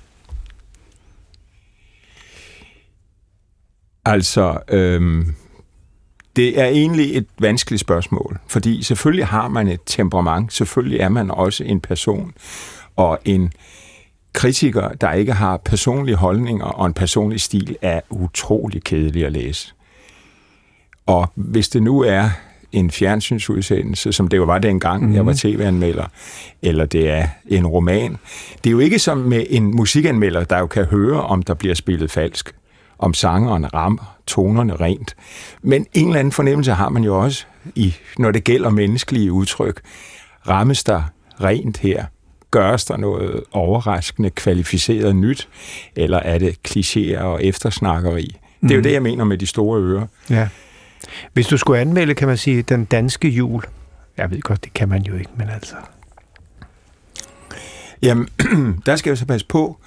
Altså, 4.04 4.58
øhm, 4.68 5.34
det 6.38 6.60
er 6.60 6.66
egentlig 6.66 7.16
et 7.16 7.26
vanskeligt 7.38 7.80
spørgsmål, 7.80 8.38
fordi 8.46 8.82
selvfølgelig 8.82 9.26
har 9.26 9.48
man 9.48 9.68
et 9.68 9.80
temperament, 9.86 10.52
selvfølgelig 10.52 11.00
er 11.00 11.08
man 11.08 11.30
også 11.30 11.64
en 11.64 11.80
person, 11.80 12.32
og 12.96 13.18
en 13.24 13.52
kritiker, 14.32 14.88
der 14.88 15.12
ikke 15.12 15.32
har 15.32 15.56
personlige 15.56 16.16
holdninger 16.16 16.64
og 16.64 16.86
en 16.86 16.94
personlig 16.94 17.40
stil, 17.40 17.76
er 17.82 18.00
utrolig 18.10 18.84
kedelig 18.84 19.26
at 19.26 19.32
læse. 19.32 19.74
Og 21.06 21.30
hvis 21.34 21.68
det 21.68 21.82
nu 21.82 22.00
er 22.02 22.28
en 22.72 22.90
fjernsynsudsendelse, 22.90 24.12
som 24.12 24.28
det 24.28 24.36
jo 24.36 24.44
var 24.44 24.58
dengang, 24.58 25.00
mm-hmm. 25.00 25.16
jeg 25.16 25.26
var 25.26 25.32
tv-anmelder, 25.32 26.06
eller 26.62 26.86
det 26.86 27.10
er 27.10 27.26
en 27.46 27.66
roman. 27.66 28.16
Det 28.64 28.70
er 28.70 28.72
jo 28.72 28.78
ikke 28.78 28.98
som 28.98 29.18
med 29.18 29.46
en 29.50 29.76
musikanmelder, 29.76 30.44
der 30.44 30.58
jo 30.58 30.66
kan 30.66 30.84
høre, 30.84 31.22
om 31.22 31.42
der 31.42 31.54
bliver 31.54 31.74
spillet 31.74 32.10
falsk, 32.10 32.54
om 32.98 33.14
sangeren 33.14 33.74
rammer 33.74 34.17
tonerne 34.28 34.76
rent. 34.76 35.16
Men 35.62 35.86
en 35.92 36.06
eller 36.06 36.18
anden 36.18 36.32
fornemmelse 36.32 36.72
har 36.72 36.88
man 36.88 37.04
jo 37.04 37.18
også, 37.18 37.44
i, 37.74 37.94
når 38.18 38.30
det 38.30 38.44
gælder 38.44 38.70
menneskelige 38.70 39.32
udtryk. 39.32 39.80
Rammes 40.48 40.84
der 40.84 41.02
rent 41.40 41.78
her? 41.78 42.04
Gøres 42.50 42.84
der 42.84 42.96
noget 42.96 43.44
overraskende, 43.52 44.30
kvalificeret 44.30 45.16
nyt? 45.16 45.48
Eller 45.96 46.18
er 46.18 46.38
det 46.38 46.56
klichéer 46.68 47.20
og 47.20 47.44
eftersnakkeri? 47.44 48.36
Det 48.62 48.70
er 48.70 48.76
jo 48.76 48.82
det, 48.82 48.92
jeg 48.92 49.02
mener 49.02 49.24
med 49.24 49.38
de 49.38 49.46
store 49.46 49.80
ører. 49.80 50.06
Ja. 50.30 50.48
Hvis 51.32 51.46
du 51.46 51.56
skulle 51.56 51.80
anmelde, 51.80 52.14
kan 52.14 52.28
man 52.28 52.36
sige, 52.36 52.62
den 52.62 52.84
danske 52.84 53.28
jul. 53.28 53.62
Jeg 54.16 54.30
ved 54.30 54.40
godt, 54.40 54.64
det 54.64 54.74
kan 54.74 54.88
man 54.88 55.02
jo 55.02 55.14
ikke, 55.14 55.30
men 55.36 55.48
altså... 55.48 55.74
Jamen, 58.02 58.28
der 58.86 58.96
skal 58.96 59.10
jeg 59.10 59.18
så 59.18 59.26
passe 59.26 59.46
på 59.46 59.78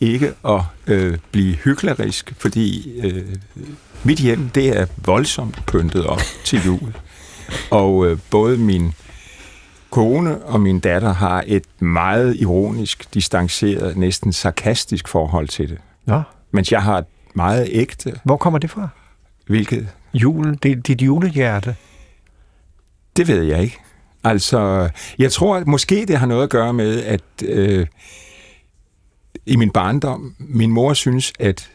ikke 0.00 0.32
at 0.48 0.60
øh, 0.86 1.18
blive 1.30 1.54
hyklerisk, 1.54 2.34
fordi 2.38 3.00
øh, 3.00 3.34
mit 4.06 4.18
hjem, 4.18 4.48
det 4.48 4.78
er 4.78 4.86
voldsomt 5.04 5.66
pyntet 5.66 6.06
op 6.06 6.20
til 6.44 6.64
jul. 6.66 6.96
Og 7.70 8.06
øh, 8.06 8.18
både 8.30 8.58
min 8.58 8.92
kone 9.90 10.44
og 10.44 10.60
min 10.60 10.80
datter 10.80 11.12
har 11.12 11.44
et 11.46 11.82
meget 11.82 12.36
ironisk, 12.36 13.14
distanceret, 13.14 13.96
næsten 13.96 14.32
sarkastisk 14.32 15.08
forhold 15.08 15.48
til 15.48 15.68
det. 15.68 15.78
Nå, 16.06 16.22
Mens 16.50 16.72
jeg 16.72 16.82
har 16.82 16.98
et 16.98 17.04
meget 17.34 17.68
ægte, 17.70 18.20
hvor 18.24 18.36
kommer 18.36 18.58
det 18.58 18.70
fra? 18.70 18.88
hvilket, 19.46 19.88
Julen, 20.14 20.54
det 20.54 20.86
dit 20.86 21.02
julehjerte. 21.02 21.76
det 23.16 23.28
ved 23.28 23.42
jeg 23.42 23.62
ikke. 23.62 23.78
Altså, 24.24 24.90
jeg 25.18 25.32
tror, 25.32 25.56
at 25.56 25.66
måske 25.66 26.04
det 26.08 26.16
har 26.18 26.26
noget 26.26 26.42
at 26.42 26.50
gøre 26.50 26.72
med, 26.72 27.02
at 27.02 27.20
øh, 27.44 27.86
i 29.46 29.56
min 29.56 29.70
barndom, 29.70 30.34
min 30.38 30.70
mor 30.70 30.94
synes, 30.94 31.32
at 31.40 31.70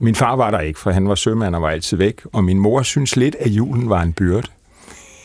min 0.00 0.14
far 0.14 0.36
var 0.36 0.50
der 0.50 0.60
ikke, 0.60 0.80
for 0.80 0.90
han 0.90 1.08
var 1.08 1.14
sømand 1.14 1.54
og 1.54 1.62
var 1.62 1.70
altid 1.70 1.96
væk, 1.96 2.20
og 2.32 2.44
min 2.44 2.58
mor 2.58 2.82
synes 2.82 3.16
lidt, 3.16 3.36
at 3.40 3.50
julen 3.50 3.88
var 3.88 4.02
en 4.02 4.12
byrde. 4.12 4.48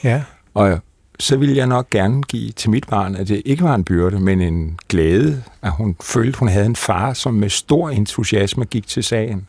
Ja. 0.04 0.22
Og 0.54 0.80
så 1.20 1.38
ville 1.38 1.58
jeg 1.58 1.68
nok 1.68 1.90
gerne 1.90 2.24
give 2.24 2.52
til 2.52 2.70
mit 2.70 2.88
barn, 2.90 3.16
at 3.16 3.28
det 3.28 3.42
ikke 3.46 3.64
var 3.64 3.76
en 3.76 3.84
byrde, 3.84 4.20
men 4.20 4.42
en 4.42 4.80
glæde, 4.90 5.44
at 5.62 5.72
hun 5.72 5.96
følte, 6.02 6.40
hun 6.40 6.48
havde 6.48 6.66
en 6.66 6.76
far, 6.76 7.14
som 7.14 7.34
med 7.34 7.50
stor 7.50 7.90
entusiasme 7.90 8.66
gik 8.66 8.88
til 8.88 9.04
sagen. 9.04 9.48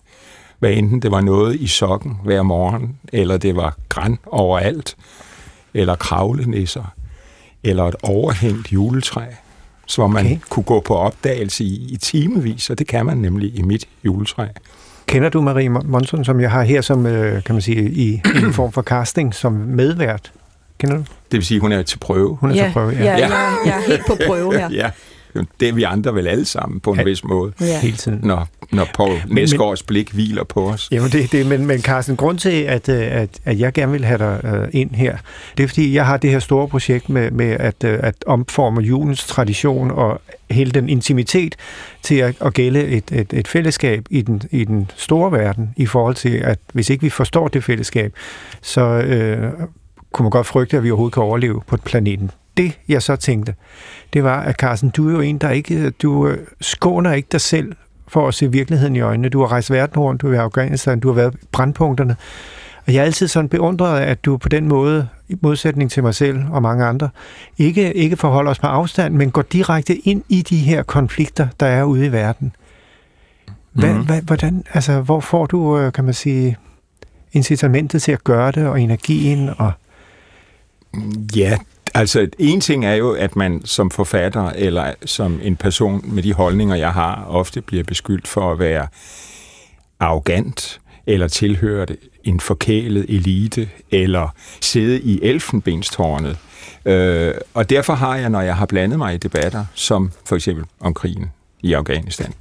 Hvad 0.59 0.71
enten 0.71 1.03
det 1.03 1.11
var 1.11 1.21
noget 1.21 1.61
i 1.61 1.67
sokken 1.67 2.21
hver 2.25 2.43
morgen, 2.43 2.99
eller 3.13 3.37
det 3.37 3.57
var 3.57 3.77
græn 3.89 4.19
overalt, 4.27 4.97
eller 5.75 5.97
kravlenisser, 5.97 6.95
eller 7.65 7.85
et 7.85 7.97
overhængt 8.03 8.73
juletræ, 8.73 9.25
man 9.99 10.27
Okay. 10.27 10.37
okay. 10.37 10.39
kunne 10.49 10.65
gå 10.65 10.81
på 10.81 10.95
opdagelse 10.95 11.65
i, 11.65 11.93
i 11.93 11.97
timevis, 11.97 12.71
og 12.71 12.79
det 12.79 12.87
kan 12.87 13.07
man 13.07 13.17
nemlig 13.17 13.59
i 13.59 13.63
mit 13.63 13.89
juletræ. 14.05 14.47
Kender 15.07 15.29
du 15.29 15.41
Marie 15.41 15.69
Monson, 15.69 16.25
som 16.25 16.41
jeg 16.41 16.51
har 16.51 16.63
her 16.63 16.81
som, 16.81 17.07
øh, 17.07 17.43
kan 17.43 17.55
man 17.55 17.63
sige, 17.63 17.91
i 17.91 18.23
en 18.45 18.53
form 18.53 18.73
for 18.73 18.83
casting, 18.83 19.35
som 19.35 19.53
medvært? 19.53 20.33
Kender 20.79 20.97
du? 20.97 21.03
Det 21.03 21.33
vil 21.33 21.47
sige, 21.47 21.57
at 21.57 21.61
hun 21.61 21.73
er 21.73 21.83
til 21.83 21.99
prøve. 21.99 22.37
Hun 22.37 22.51
er 22.51 22.55
ja, 22.55 22.65
til 22.65 22.73
prøve, 22.73 22.91
ja. 22.91 23.05
ja, 23.05 23.11
jeg, 23.13 23.31
jeg 23.67 23.77
er 23.77 23.87
helt 23.87 24.07
på 24.07 24.17
prøve 24.27 24.59
her. 24.59 24.71
ja. 24.83 24.91
Det 25.61 25.69
er 25.69 25.73
vi 25.73 25.83
andre 25.83 26.15
vel 26.15 26.27
alle 26.27 26.45
sammen 26.45 26.81
på 26.81 26.91
en 26.93 26.99
Ja. 26.99 27.05
vis 27.05 27.25
måde, 27.25 27.53
Ja. 27.61 27.81
Hele 27.81 27.97
tiden. 27.97 28.21
når, 28.23 28.49
når 28.73 28.89
Paul 28.95 29.13
Næsgaards 29.29 29.83
blik 29.83 30.11
hviler 30.13 30.45
på 30.45 30.69
os. 30.69 30.89
Jamen 30.93 31.11
det, 31.11 31.33
det, 31.33 31.47
men, 31.47 31.67
men 31.67 31.81
Carsten, 31.83 32.17
grund 32.17 32.39
til, 32.39 32.63
at, 32.63 32.89
øh, 32.89 33.03
at, 33.03 33.29
at 33.45 33.59
jeg 33.59 33.73
gerne 33.73 33.93
vil 33.93 34.05
have 34.05 34.19
dig 34.19 34.41
øh, 34.45 34.69
ind 34.73 34.91
her, 34.91 35.17
det 35.57 35.65
er 35.65 35.69
fordi, 35.69 35.95
jeg 35.95 36.07
har 36.07 36.17
det 36.17 36.31
her 36.31 36.39
store 36.39 36.69
projekt 36.69 37.09
med, 37.09 37.31
med 37.31 37.51
at, 37.51 37.85
øh, 37.85 37.99
at 38.03 38.15
omforme 38.27 38.81
julens 38.81 39.27
tradition 39.27 39.91
og 39.91 40.21
hele 40.51 40.71
den 40.71 40.89
intimitet 40.89 41.55
til 42.03 42.15
at, 42.15 42.35
at 42.41 42.55
gælde 42.55 42.85
et, 42.85 43.13
et, 43.13 43.33
et 43.33 43.49
fællesskab 43.49 44.05
i 44.11 44.23
den, 44.23 44.43
i 44.51 44.65
den 44.65 44.91
store 44.97 45.33
verden, 45.33 45.71
i 45.77 45.87
forhold 45.87 46.15
til, 46.15 46.35
at 46.35 46.59
hvis 46.73 46.91
ikke 46.91 47.03
vi 47.03 47.11
forstår 47.11 47.49
det 47.49 47.65
fællesskab, 47.65 48.13
så 48.63 48.81
øh, 48.83 49.53
kunne 50.13 50.25
man 50.25 50.31
godt 50.31 50.47
frygte, 50.47 50.77
at 50.77 50.83
vi 50.85 50.91
overhovedet 50.91 51.15
kan 51.15 51.23
overleve 51.23 51.61
på 51.67 51.77
planeten. 51.77 52.31
Det, 52.57 52.79
jeg 52.89 53.03
så 53.03 53.17
tænkte, 53.17 53.55
det 54.13 54.25
var, 54.25 54.41
at 54.41 54.55
Carsten, 54.55 54.91
du 54.91 55.09
er 55.09 55.13
jo 55.13 55.21
en, 55.21 55.39
der 55.39 55.51
ikke, 55.51 55.91
du 55.91 56.29
øh, 56.29 56.39
skåner 56.61 57.13
ikke 57.13 57.29
dig 57.33 57.41
selv 57.41 57.73
for 58.09 58.29
at 58.29 58.35
se 58.35 58.53
virkeligheden 58.53 58.97
i 58.97 59.01
øjnene. 59.01 59.29
Du 59.29 59.41
har 59.41 59.53
rejst 59.53 59.71
verden 59.71 59.99
rundt, 59.99 60.23
du 60.23 60.29
er 60.29 60.33
i 60.33 60.37
Afghanistan, 60.37 61.01
du 61.01 61.09
har 61.09 61.15
været 61.15 61.35
i 61.35 61.47
brandpunkterne. 61.53 62.17
Og 62.87 62.95
jeg 62.95 63.01
er 63.01 63.05
altid 63.05 63.29
sådan 63.29 63.49
beundret 63.49 64.01
at 64.01 64.25
du 64.25 64.37
på 64.37 64.49
den 64.49 64.69
måde, 64.69 65.09
i 65.29 65.37
modsætning 65.41 65.91
til 65.91 66.03
mig 66.03 66.15
selv 66.15 66.39
og 66.51 66.63
mange 66.63 66.85
andre, 66.85 67.09
ikke, 67.59 67.93
ikke 67.93 68.17
forholder 68.17 68.51
os 68.51 68.59
på 68.59 68.67
afstand, 68.67 69.15
men 69.15 69.31
går 69.31 69.43
direkte 69.43 69.97
ind 69.97 70.23
i 70.29 70.43
de 70.43 70.59
her 70.59 70.83
konflikter, 70.83 71.49
der 71.61 71.67
er 71.67 71.85
ude 71.85 72.07
i 72.07 72.13
verden. 72.13 72.53
Mhm. 73.75 73.89
mm. 73.89 74.07
hvad, 74.07 74.23
hvordan, 74.23 74.65
altså, 74.75 75.01
hvor 75.01 75.21
får 75.21 75.47
du, 75.47 75.79
øh, 75.79 75.93
kan 75.93 76.05
man 76.05 76.15
sige, 76.15 76.57
incitamentet 77.33 78.03
til 78.03 78.13
at 78.13 78.25
gøre 78.25 78.53
det, 78.53 78.67
og 78.67 78.81
energien, 78.81 79.51
og 79.59 79.73
Ja, 81.37 81.59
altså 81.97 82.29
en 82.39 82.61
ting 82.61 82.85
er 82.85 82.95
jo, 82.95 83.13
at 83.13 83.37
man 83.37 83.63
som 83.65 83.91
forfatter 83.91 84.51
eller 84.51 84.95
som 85.05 85.41
en 85.43 85.57
person 85.57 86.15
med 86.15 86.23
de 86.23 86.33
holdninger, 86.33 86.77
jeg 86.77 86.93
har, 86.93 87.25
ofte 87.29 87.61
bliver 87.61 87.85
beskyldt 87.85 88.29
for 88.29 88.53
at 88.53 88.59
være 88.59 88.89
arrogant 90.01 90.81
eller 91.07 91.29
tilhøre 91.29 91.87
en 92.25 92.41
forkælet 92.41 93.07
elite 93.09 93.69
eller 93.91 94.29
sidde 94.61 95.01
i 95.01 95.21
elfenbenstårnet. 95.23 96.39
Øh, 96.85 97.35
og 97.55 97.71
derfor 97.71 97.95
har 97.95 98.17
jeg, 98.17 98.31
når 98.31 98.41
jeg 98.41 98.57
har 98.57 98.67
blandet 98.67 98.99
mig 98.99 99.15
i 99.15 99.19
debatter, 99.19 99.65
som 99.75 100.13
for 100.25 100.37
eksempel 100.37 100.65
om 100.81 100.95
krigen 100.95 101.33
i 101.63 101.73
Afghanistan, 101.73 102.33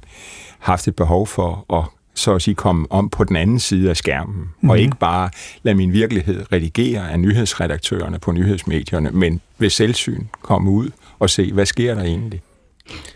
haft 0.58 0.88
et 0.88 0.96
behov 0.96 1.26
for 1.26 1.74
at 1.74 1.84
så 2.16 2.34
at 2.34 2.42
sige 2.42 2.54
komme 2.54 2.86
om 2.90 3.08
på 3.08 3.24
den 3.24 3.36
anden 3.36 3.58
side 3.58 3.90
af 3.90 3.96
skærmen, 3.96 4.48
mm. 4.60 4.70
og 4.70 4.78
ikke 4.78 4.96
bare 5.00 5.30
lade 5.62 5.76
min 5.76 5.92
virkelighed 5.92 6.52
redigere 6.52 7.10
af 7.10 7.20
nyhedsredaktørerne 7.20 8.18
på 8.18 8.32
nyhedsmedierne, 8.32 9.10
men 9.10 9.40
ved 9.58 9.70
selvsyn 9.70 10.24
komme 10.42 10.70
ud 10.70 10.90
og 11.18 11.30
se, 11.30 11.52
hvad 11.52 11.66
sker 11.66 11.94
der 11.94 12.02
egentlig? 12.02 12.42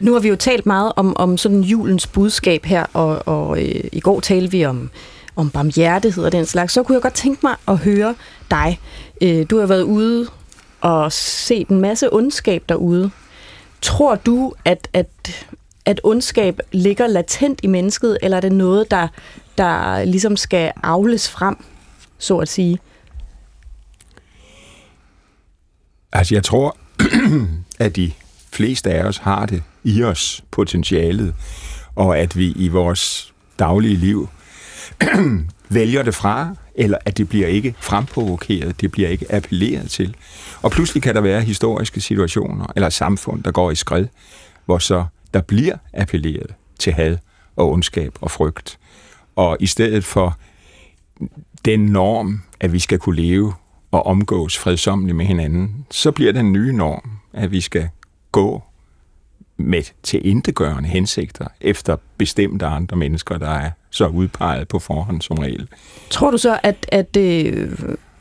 Nu 0.01 0.13
har 0.13 0.21
vi 0.21 0.29
jo 0.29 0.37
talt 0.37 0.67
meget 0.67 0.93
om, 0.97 1.17
om 1.17 1.37
sådan 1.37 1.61
julens 1.61 2.07
budskab 2.07 2.65
her, 2.65 2.87
og, 2.93 3.29
og 3.29 3.63
øh, 3.63 3.85
i 3.93 4.01
går 4.01 4.21
talte 4.21 4.51
vi 4.51 4.65
om, 4.65 4.91
om 5.37 5.51
barmhjertighed 5.51 6.25
og 6.25 6.33
den 6.33 6.47
slags. 6.47 6.73
Så 6.73 6.83
kunne 6.83 6.95
jeg 6.95 7.03
godt 7.03 7.15
tænke 7.15 7.41
mig 7.43 7.55
at 7.69 7.79
høre 7.79 8.15
dig. 8.51 8.81
Øh, 9.23 9.47
du 9.51 9.59
har 9.59 9.67
været 9.67 9.83
ude 9.83 10.27
og 10.81 11.13
set 11.13 11.69
en 11.69 11.81
masse 11.81 12.13
ondskab 12.13 12.63
derude. 12.69 13.11
Tror 13.83 14.15
du, 14.15 14.53
at, 14.65 14.89
at, 14.93 15.09
at 15.85 16.01
ondskab 16.05 16.61
ligger 16.73 17.07
latent 17.07 17.61
i 17.63 17.67
mennesket, 17.67 18.19
eller 18.23 18.37
er 18.37 18.41
det 18.41 18.53
noget, 18.53 18.91
der, 18.91 19.09
der 19.59 20.05
ligesom 20.05 20.37
skal 20.37 20.73
afles 20.83 21.31
frem, 21.31 21.57
så 22.19 22.39
at 22.39 22.49
sige? 22.49 22.79
Altså, 26.13 26.35
jeg 26.35 26.45
tror, 26.45 26.77
at 27.79 27.97
de 27.97 28.13
fleste 28.53 28.91
af 28.91 29.05
os 29.05 29.17
har 29.17 29.47
det 29.47 29.63
i 29.85 30.03
os, 30.03 30.45
potentialet, 30.51 31.35
og 31.97 32.19
at 32.19 32.37
vi 32.37 32.53
i 32.53 32.69
vores 32.69 33.33
daglige 33.59 33.97
liv 33.97 34.29
vælger 35.69 36.03
det 36.03 36.15
fra, 36.15 36.55
eller 36.75 36.99
at 37.05 37.19
det 37.19 37.29
bliver 37.29 37.47
ikke 37.47 37.75
fremprovokeret, 37.81 38.81
det 38.81 38.93
bliver 38.93 39.09
ikke 39.09 39.35
appelleret 39.35 39.91
til. 39.91 40.17
Og 40.63 40.71
pludselig 40.71 41.03
kan 41.03 41.15
der 41.15 41.21
være 41.21 41.41
historiske 41.41 42.01
situationer, 42.01 42.67
eller 42.77 42.89
samfund, 42.89 43.43
der 43.43 43.51
går 43.51 43.71
i 43.71 43.75
skred, 43.75 44.07
hvor 44.67 44.79
så 44.79 45.05
der 45.35 45.41
bliver 45.41 45.77
appelleret 45.95 46.55
til 46.79 46.93
had 46.93 47.17
og 47.57 47.71
ondskab 47.71 48.19
og 48.21 48.31
frygt. 48.31 48.79
Og 49.37 49.57
i 49.61 49.67
stedet 49.67 50.05
for 50.05 50.39
den 51.65 51.81
norm, 51.81 52.43
at 52.61 52.73
vi 52.73 52.79
skal 52.79 52.99
kunne 52.99 53.17
leve 53.17 53.55
og 53.91 54.07
omgås 54.07 54.59
fredsomligt 54.59 55.17
med 55.17 55.27
hinanden, 55.27 55.87
så 55.91 56.11
bliver 56.11 56.33
den 56.33 56.53
nye 56.53 56.73
norm, 56.73 57.11
at 57.33 57.51
vi 57.51 57.61
skal 57.61 57.89
gå 58.33 58.63
med 59.57 59.83
til 60.03 60.27
indegørende 60.27 60.89
hensigter 60.89 61.47
efter 61.61 61.97
bestemte 62.17 62.67
andre 62.67 62.97
mennesker, 62.97 63.39
der 63.39 63.51
er 63.51 63.71
så 63.91 64.07
udpeget 64.07 64.69
på 64.69 64.79
forhånd 64.79 65.23
som 65.23 65.39
regel. 65.39 65.69
Tror 66.11 66.31
du 66.31 66.39
så, 66.39 66.61
at, 66.63 66.87
at 66.89 67.17
øh, 67.17 67.71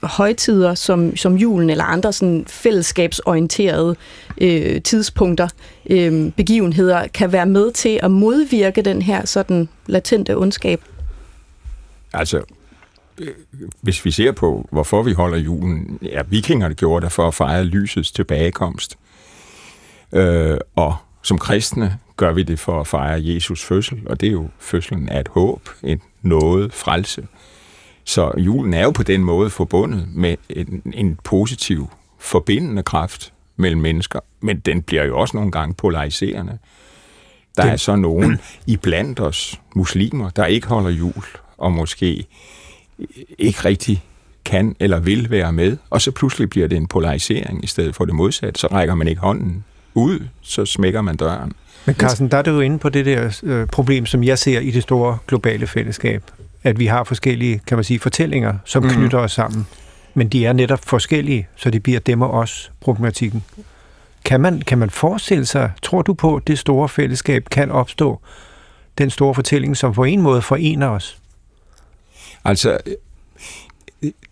højtider 0.04 0.76
som, 0.76 1.16
som 1.16 1.36
julen 1.36 1.70
eller 1.70 1.84
andre 1.84 2.14
sådan 2.14 2.46
fællesskabsorienterede 2.48 3.96
øh, 4.42 4.82
tidspunkter, 4.82 5.48
øh, 5.90 6.32
begivenheder, 6.32 7.08
kan 7.08 7.32
være 7.32 7.46
med 7.46 7.72
til 7.72 8.00
at 8.04 8.12
modvirke 8.12 8.82
den 8.82 9.02
her 9.02 9.26
sådan 9.26 9.70
latente 9.86 10.38
ondskab? 10.38 10.82
Altså, 12.14 12.42
øh, 13.18 13.28
hvis 13.82 14.06
vi 14.06 14.12
ser 14.12 14.32
på, 14.32 14.68
hvorfor 14.72 15.04
vi 15.04 15.14
holder 15.14 15.38
julen, 15.38 16.00
ja, 16.02 16.22
vikingerne 16.28 16.74
gjorde 16.74 17.06
det 17.06 17.12
for 17.12 17.28
at 17.28 17.34
fejre 17.34 17.64
lysets 17.64 18.12
tilbagekomst. 18.12 18.98
Øh, 20.14 20.58
og 20.76 20.96
som 21.22 21.38
kristne 21.38 21.98
gør 22.18 22.32
vi 22.32 22.44
det 22.44 22.60
for 22.60 22.82
at 22.82 22.88
fejre 22.88 23.22
Jesus 23.24 23.64
fødsel, 23.64 24.02
og 24.06 24.22
det 24.22 24.28
er 24.28 24.32
jo 24.32 24.48
fødslen 24.60 25.10
af 25.10 25.20
et 25.20 25.28
håb, 25.28 25.70
en 25.84 26.02
noget 26.22 26.74
frelse. 26.74 27.28
Så 28.10 28.32
julen 28.38 28.74
er 28.74 28.84
jo 28.84 28.92
på 28.92 29.04
den 29.04 29.24
måde 29.24 29.50
forbundet 29.50 30.08
med 30.14 30.36
en, 30.50 30.82
en 30.94 31.20
positiv, 31.24 31.90
forbindende 32.20 32.84
kraft 32.84 33.34
mellem 33.58 33.82
mennesker, 33.82 34.20
men 34.42 34.60
den 34.60 34.82
bliver 34.82 35.04
jo 35.04 35.20
også 35.20 35.38
nogle 35.38 35.52
gange 35.52 35.74
polariserende. 35.74 36.58
Der 37.58 37.64
Den- 37.64 37.72
er 37.72 37.78
så 37.78 37.96
nogen 37.96 38.40
i 38.68 38.78
blandt 38.78 39.20
os 39.20 39.60
muslimer, 39.76 40.30
der 40.30 40.46
ikke 40.46 40.68
holder 40.68 40.90
jul, 40.90 41.24
og 41.58 41.72
måske 41.72 42.26
ikke 43.40 43.60
rigtig 43.66 44.04
kan 44.46 44.76
eller 44.80 45.00
vil 45.00 45.30
være 45.30 45.54
med, 45.54 45.78
og 45.90 46.02
så 46.02 46.12
pludselig 46.12 46.50
bliver 46.50 46.68
det 46.68 46.76
en 46.76 46.88
polarisering 46.88 47.64
i 47.64 47.68
stedet 47.68 47.96
for 47.96 48.06
det 48.06 48.16
modsatte. 48.16 48.60
Så 48.60 48.68
rækker 48.68 48.96
man 48.96 49.08
ikke 49.08 49.22
hånden 49.22 49.64
ud, 49.94 50.20
så 50.42 50.66
smækker 50.66 51.02
man 51.02 51.16
døren. 51.16 51.54
Men 51.86 51.96
Carsten, 51.96 52.32
der 52.32 52.38
er 52.38 52.42
du 52.42 52.52
jo 52.52 52.60
inde 52.60 52.80
på 52.80 52.90
det 52.90 53.06
der 53.06 53.40
øh, 53.44 53.68
problem, 53.68 54.06
som 54.06 54.24
jeg 54.24 54.40
ser 54.40 54.60
i 54.60 54.72
det 54.72 54.84
store 54.84 55.18
globale 55.28 55.68
fællesskab. 55.68 56.24
At 56.64 56.80
vi 56.80 56.86
har 56.86 57.04
forskellige, 57.04 57.62
kan 57.68 57.78
man 57.78 57.84
sige, 57.84 58.00
fortællinger, 58.00 58.54
som 58.66 58.84
mm. 58.84 58.90
knytter 58.90 59.18
os 59.18 59.32
sammen. 59.32 59.68
Men 60.14 60.30
de 60.30 60.46
er 60.46 60.54
netop 60.54 60.80
forskellige, 60.86 61.48
så 61.56 61.70
det 61.70 61.84
bliver 61.84 62.00
dem 62.00 62.22
og 62.22 62.32
os 62.32 62.72
problematikken. 62.80 63.44
Kan 64.26 64.42
man, 64.42 64.62
kan 64.62 64.78
man 64.78 64.90
forestille 64.90 65.46
sig, 65.46 65.72
tror 65.82 66.02
du 66.02 66.14
på, 66.14 66.36
at 66.36 66.48
det 66.48 66.60
store 66.60 66.90
fællesskab 66.90 67.46
kan 67.52 67.72
opstå? 67.72 68.20
Den 68.98 69.10
store 69.10 69.36
fortælling, 69.36 69.78
som 69.78 69.94
på 69.94 70.04
en 70.04 70.22
måde 70.22 70.42
forener 70.42 70.88
os? 70.88 71.18
Altså, 72.46 72.78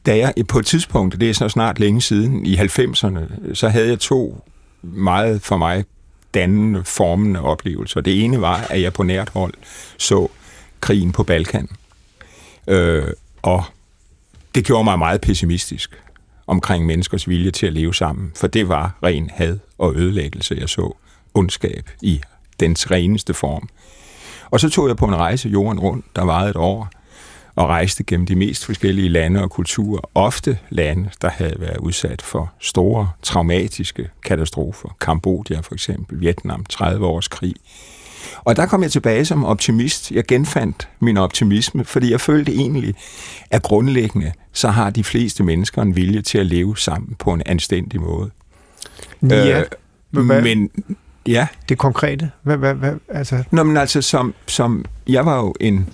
da 0.06 0.18
jeg 0.18 0.34
på 0.48 0.60
et 0.60 0.66
tidspunkt, 0.66 1.20
det 1.20 1.30
er 1.30 1.34
så 1.34 1.50
snart 1.50 1.80
længe 1.80 2.02
siden, 2.02 2.46
i 2.46 2.56
90'erne, 2.56 3.54
så 3.54 3.70
havde 3.70 3.90
jeg 3.90 4.00
to 4.00 4.44
meget 4.82 5.42
for 5.42 5.58
mig 5.58 5.86
dannende, 6.34 6.84
formende 6.84 7.42
oplevelser. 7.42 8.02
Det 8.02 8.24
ene 8.24 8.42
var, 8.42 8.68
at 8.70 8.82
jeg 8.82 8.94
på 8.94 9.04
nært 9.04 9.30
hold 9.30 9.54
så 9.98 10.28
krigen 10.82 11.12
på 11.12 11.24
Balkan. 11.24 11.70
Øh, 12.68 13.08
og 13.42 13.64
det 14.56 14.66
gjorde 14.66 14.84
mig 14.84 15.00
meget 15.00 15.22
pessimistisk 15.22 16.02
omkring 16.48 16.86
menneskers 16.86 17.28
vilje 17.28 17.52
til 17.52 17.68
at 17.68 17.74
leve 17.74 17.96
sammen, 17.96 18.32
for 18.36 18.48
det 18.48 18.70
var 18.70 18.98
ren 19.04 19.30
had 19.34 19.60
og 19.78 19.96
ødelæggelse, 19.96 20.58
jeg 20.60 20.70
så 20.70 20.98
ondskab 21.34 21.90
i 22.02 22.22
dens 22.60 22.92
reneste 22.92 23.34
form. 23.34 23.70
Og 24.50 24.60
så 24.60 24.70
tog 24.70 24.88
jeg 24.88 24.98
på 24.98 25.06
en 25.06 25.16
rejse 25.16 25.50
jorden 25.50 25.80
rundt, 25.80 26.06
der 26.16 26.24
varede 26.24 26.50
et 26.50 26.56
år, 26.56 26.90
og 27.56 27.68
rejste 27.68 28.04
gennem 28.04 28.26
de 28.26 28.36
mest 28.36 28.66
forskellige 28.66 29.10
lande 29.10 29.44
og 29.44 29.52
kulturer, 29.52 30.02
ofte 30.16 30.60
lande, 30.70 31.10
der 31.22 31.30
havde 31.30 31.56
været 31.60 31.78
udsat 31.78 32.22
for 32.22 32.54
store, 32.60 33.10
traumatiske 33.24 34.10
katastrofer. 34.24 34.90
Kambodja 35.02 35.60
for 35.60 35.74
eksempel, 35.74 36.22
Vietnam, 36.22 36.66
30 36.66 37.06
års 37.06 37.28
krig. 37.28 37.56
Og 38.44 38.56
der 38.56 38.66
kom 38.66 38.84
jeg 38.84 38.92
tilbage 38.92 39.26
som 39.26 39.46
optimist. 39.46 40.12
Jeg 40.12 40.24
genfandt 40.26 40.90
min 41.00 41.18
optimisme, 41.18 41.86
fordi 41.86 42.12
jeg 42.12 42.22
følte 42.22 42.52
egentlig, 42.54 42.96
at 43.52 43.64
grundlæggende, 43.64 44.32
så 44.54 44.70
har 44.70 44.90
de 44.90 45.04
fleste 45.04 45.44
mennesker 45.44 45.82
en 45.82 45.96
vilje 45.96 46.22
til 46.22 46.38
at 46.38 46.46
leve 46.46 46.78
sammen 46.78 47.16
på 47.20 47.34
en 47.34 47.42
anstændig 47.46 48.02
måde. 48.02 48.30
Ja, 49.30 49.60
øh, 49.60 49.66
hvad- 50.10 50.42
men 50.42 50.70
ja, 51.28 51.48
det 51.70 51.78
konkrete. 51.78 52.32
Hvad, 52.44 52.58
hvad, 52.58 52.74
hvad, 52.74 52.94
altså, 53.10 53.44
Nå, 53.52 53.64
men 53.64 53.78
altså, 53.78 54.02
som, 54.02 54.34
som, 54.48 54.86
jeg 55.08 55.26
var 55.26 55.38
jo 55.38 55.56
en 55.60 55.90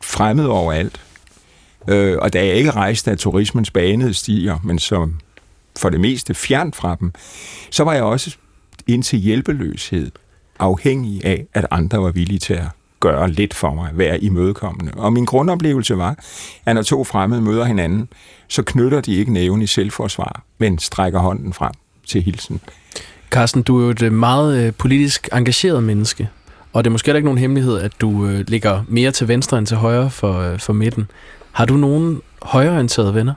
fremmed 0.00 0.44
overalt. 0.44 1.00
Øh, 1.88 2.18
og 2.18 2.32
da 2.32 2.46
jeg 2.46 2.54
ikke 2.54 2.70
rejste 2.70 3.10
af 3.10 3.18
turismens 3.18 3.70
banede 3.70 4.14
stiger, 4.14 4.58
men 4.64 4.78
som 4.78 5.14
for 5.78 5.88
det 5.90 6.00
meste 6.00 6.34
fjernt 6.34 6.76
fra 6.76 6.96
dem, 7.00 7.12
så 7.70 7.84
var 7.84 7.92
jeg 7.92 8.02
også 8.02 8.36
indtil 8.86 9.18
hjælpeløshed 9.18 10.10
afhængig 10.60 11.24
af, 11.24 11.46
at 11.54 11.66
andre 11.70 12.02
var 12.02 12.10
villige 12.10 12.38
til 12.38 12.54
at 12.54 12.66
gøre 13.00 13.30
lidt 13.30 13.54
for 13.54 13.74
mig, 13.74 13.90
være 13.92 14.20
imødekommende. 14.24 14.92
Og 14.96 15.12
min 15.12 15.24
grundoplevelse 15.24 15.98
var, 15.98 16.16
at 16.66 16.74
når 16.74 16.82
to 16.82 17.04
fremmede 17.04 17.42
møder 17.42 17.64
hinanden, 17.64 18.08
så 18.48 18.62
knytter 18.62 19.00
de 19.00 19.14
ikke 19.14 19.32
næven 19.32 19.62
i 19.62 19.66
selvforsvar, 19.66 20.42
men 20.58 20.78
strækker 20.78 21.18
hånden 21.18 21.52
frem 21.52 21.72
til 22.06 22.22
hilsen. 22.22 22.60
Carsten, 23.30 23.62
du 23.62 23.80
er 23.80 23.84
jo 23.84 23.90
et 23.90 24.02
øh, 24.02 24.12
meget 24.12 24.66
øh, 24.66 24.72
politisk 24.72 25.28
engageret 25.32 25.82
menneske, 25.82 26.28
og 26.72 26.84
det 26.84 26.90
er 26.90 26.92
måske 26.92 27.06
heller 27.06 27.16
ikke 27.16 27.26
nogen 27.26 27.38
hemmelighed, 27.38 27.78
at 27.78 27.92
du 28.00 28.26
øh, 28.26 28.44
ligger 28.48 28.82
mere 28.88 29.10
til 29.10 29.28
venstre 29.28 29.58
end 29.58 29.66
til 29.66 29.76
højre 29.76 30.10
for, 30.10 30.56
for 30.58 30.72
midten. 30.72 31.10
Har 31.52 31.64
du 31.64 31.76
nogen 31.76 32.22
højreorienterede 32.42 33.14
venner? 33.14 33.34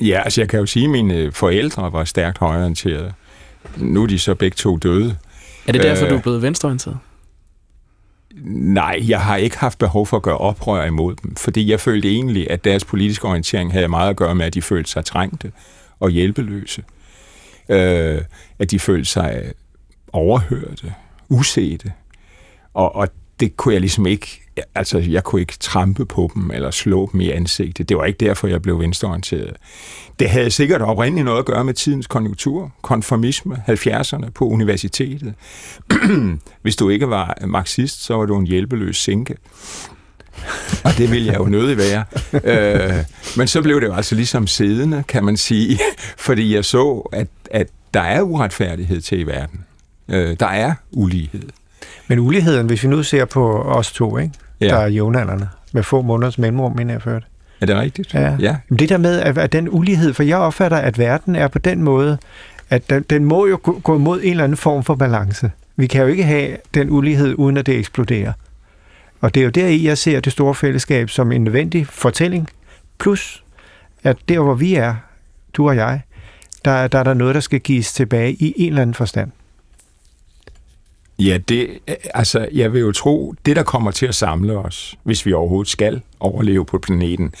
Ja, 0.00 0.20
altså 0.24 0.40
jeg 0.40 0.48
kan 0.48 0.60
jo 0.60 0.66
sige, 0.66 0.84
at 0.84 0.90
mine 0.90 1.32
forældre 1.32 1.92
var 1.92 2.04
stærkt 2.04 2.38
højreorienterede. 2.38 3.12
Nu 3.76 4.02
er 4.02 4.06
de 4.06 4.18
så 4.18 4.34
begge 4.34 4.54
to 4.54 4.76
døde. 4.76 5.16
Er 5.66 5.72
det 5.72 5.82
derfor, 5.82 6.04
øh, 6.04 6.10
du 6.10 6.16
er 6.16 6.20
blevet 6.20 6.42
venstreorienteret? 6.42 6.98
Nej, 8.44 8.98
jeg 9.08 9.20
har 9.20 9.36
ikke 9.36 9.58
haft 9.58 9.78
behov 9.78 10.06
for 10.06 10.16
at 10.16 10.22
gøre 10.22 10.38
oprør 10.38 10.84
imod 10.84 11.14
dem, 11.16 11.36
fordi 11.36 11.70
jeg 11.70 11.80
følte 11.80 12.08
egentlig, 12.08 12.50
at 12.50 12.64
deres 12.64 12.84
politiske 12.84 13.28
orientering 13.28 13.72
havde 13.72 13.88
meget 13.88 14.10
at 14.10 14.16
gøre 14.16 14.34
med, 14.34 14.46
at 14.46 14.54
de 14.54 14.62
følte 14.62 14.90
sig 14.90 15.04
trængte 15.04 15.52
og 16.00 16.10
hjælpeløse. 16.10 16.82
Øh, 17.68 18.20
at 18.58 18.70
de 18.70 18.78
følte 18.78 19.10
sig 19.10 19.52
overhørte, 20.12 20.94
usete. 21.28 21.92
Og, 22.74 22.94
og 22.94 23.08
det 23.40 23.56
kunne 23.56 23.74
jeg 23.74 23.80
ligesom 23.80 24.06
ikke, 24.06 24.43
altså 24.74 24.98
jeg 24.98 25.24
kunne 25.24 25.40
ikke 25.40 25.54
trampe 25.60 26.06
på 26.06 26.30
dem 26.34 26.50
eller 26.50 26.70
slå 26.70 27.08
dem 27.12 27.20
i 27.20 27.30
ansigtet. 27.30 27.88
Det 27.88 27.96
var 27.96 28.04
ikke 28.04 28.26
derfor, 28.26 28.48
jeg 28.48 28.62
blev 28.62 28.78
venstreorienteret. 28.80 29.56
Det 30.18 30.30
havde 30.30 30.50
sikkert 30.50 30.82
oprindeligt 30.82 31.24
noget 31.24 31.38
at 31.38 31.44
gøre 31.44 31.64
med 31.64 31.74
tidens 31.74 32.06
konjunktur, 32.06 32.72
konformisme, 32.82 33.62
70'erne 33.68 34.30
på 34.30 34.44
universitetet. 34.44 35.34
Hvis 36.62 36.76
du 36.76 36.88
ikke 36.88 37.10
var 37.10 37.38
marxist, 37.46 38.04
så 38.04 38.16
var 38.16 38.26
du 38.26 38.38
en 38.38 38.46
hjælpeløs 38.46 38.96
sinke. 38.96 39.36
Og 40.84 40.90
det 40.98 41.10
ville 41.10 41.26
jeg 41.26 41.38
jo 41.38 41.44
nødig 41.44 41.76
være. 41.76 42.04
Øh, 42.44 43.04
men 43.36 43.48
så 43.48 43.62
blev 43.62 43.80
det 43.80 43.86
jo 43.86 43.94
altså 43.94 44.14
ligesom 44.14 44.46
siddende, 44.46 45.04
kan 45.08 45.24
man 45.24 45.36
sige, 45.36 45.78
fordi 46.26 46.54
jeg 46.54 46.64
så, 46.64 47.08
at, 47.12 47.28
at 47.50 47.66
der 47.94 48.00
er 48.00 48.22
uretfærdighed 48.22 49.00
til 49.00 49.20
i 49.20 49.22
verden. 49.22 49.64
Øh, 50.08 50.36
der 50.40 50.46
er 50.46 50.74
ulighed. 50.92 51.48
Men 52.08 52.18
uligheden, 52.18 52.66
hvis 52.66 52.82
vi 52.82 52.88
nu 52.88 53.02
ser 53.02 53.24
på 53.24 53.62
os 53.62 53.92
to, 53.92 54.18
ikke? 54.18 54.34
Ja. 54.68 54.74
der 54.74 54.80
er 54.80 54.86
jævnaldrende, 54.86 55.48
med 55.72 55.82
få 55.82 56.02
måneders 56.02 56.38
mellemrum, 56.38 56.76
mener 56.76 56.94
jeg 56.94 57.02
ført. 57.02 57.22
Er 57.60 57.66
det 57.66 57.76
rigtigt? 57.76 58.14
Ja. 58.14 58.36
ja. 58.40 58.56
Men 58.68 58.78
det 58.78 58.88
der 58.88 58.98
med, 58.98 59.20
at, 59.20 59.38
at 59.38 59.52
den 59.52 59.68
ulighed, 59.70 60.14
for 60.14 60.22
jeg 60.22 60.36
opfatter, 60.36 60.76
at 60.76 60.98
verden 60.98 61.36
er 61.36 61.48
på 61.48 61.58
den 61.58 61.82
måde, 61.82 62.18
at 62.70 62.90
den, 62.90 63.02
den 63.10 63.24
må 63.24 63.46
jo 63.46 63.58
gå 63.82 63.98
mod 63.98 64.20
en 64.22 64.30
eller 64.30 64.44
anden 64.44 64.56
form 64.56 64.84
for 64.84 64.94
balance. 64.94 65.50
Vi 65.76 65.86
kan 65.86 66.02
jo 66.02 66.06
ikke 66.08 66.24
have 66.24 66.56
den 66.74 66.90
ulighed, 66.90 67.34
uden 67.38 67.56
at 67.56 67.66
det 67.66 67.78
eksploderer. 67.78 68.32
Og 69.20 69.34
det 69.34 69.40
er 69.40 69.44
jo 69.44 69.50
der 69.50 69.66
i, 69.66 69.86
jeg 69.86 69.98
ser 69.98 70.20
det 70.20 70.32
store 70.32 70.54
fællesskab 70.54 71.10
som 71.10 71.32
en 71.32 71.44
nødvendig 71.44 71.86
fortælling, 71.86 72.48
plus 72.98 73.44
at 74.02 74.16
der, 74.28 74.40
hvor 74.40 74.54
vi 74.54 74.74
er, 74.74 74.94
du 75.52 75.68
og 75.68 75.76
jeg, 75.76 76.00
der, 76.64 76.88
der 76.88 76.98
er 76.98 77.02
der 77.02 77.14
noget, 77.14 77.34
der 77.34 77.40
skal 77.40 77.60
gives 77.60 77.92
tilbage 77.92 78.32
i 78.32 78.54
en 78.56 78.68
eller 78.68 78.82
anden 78.82 78.94
forstand. 78.94 79.30
Ja, 81.18 81.38
det, 81.48 81.78
altså, 82.14 82.48
jeg 82.52 82.72
vil 82.72 82.80
jo 82.80 82.92
tro, 82.92 83.34
det 83.46 83.56
der 83.56 83.62
kommer 83.62 83.90
til 83.90 84.06
at 84.06 84.14
samle 84.14 84.58
os, 84.58 84.94
hvis 85.02 85.26
vi 85.26 85.32
overhovedet 85.32 85.70
skal 85.70 86.00
overleve 86.20 86.64
på 86.64 86.78
planeten, 86.78 87.34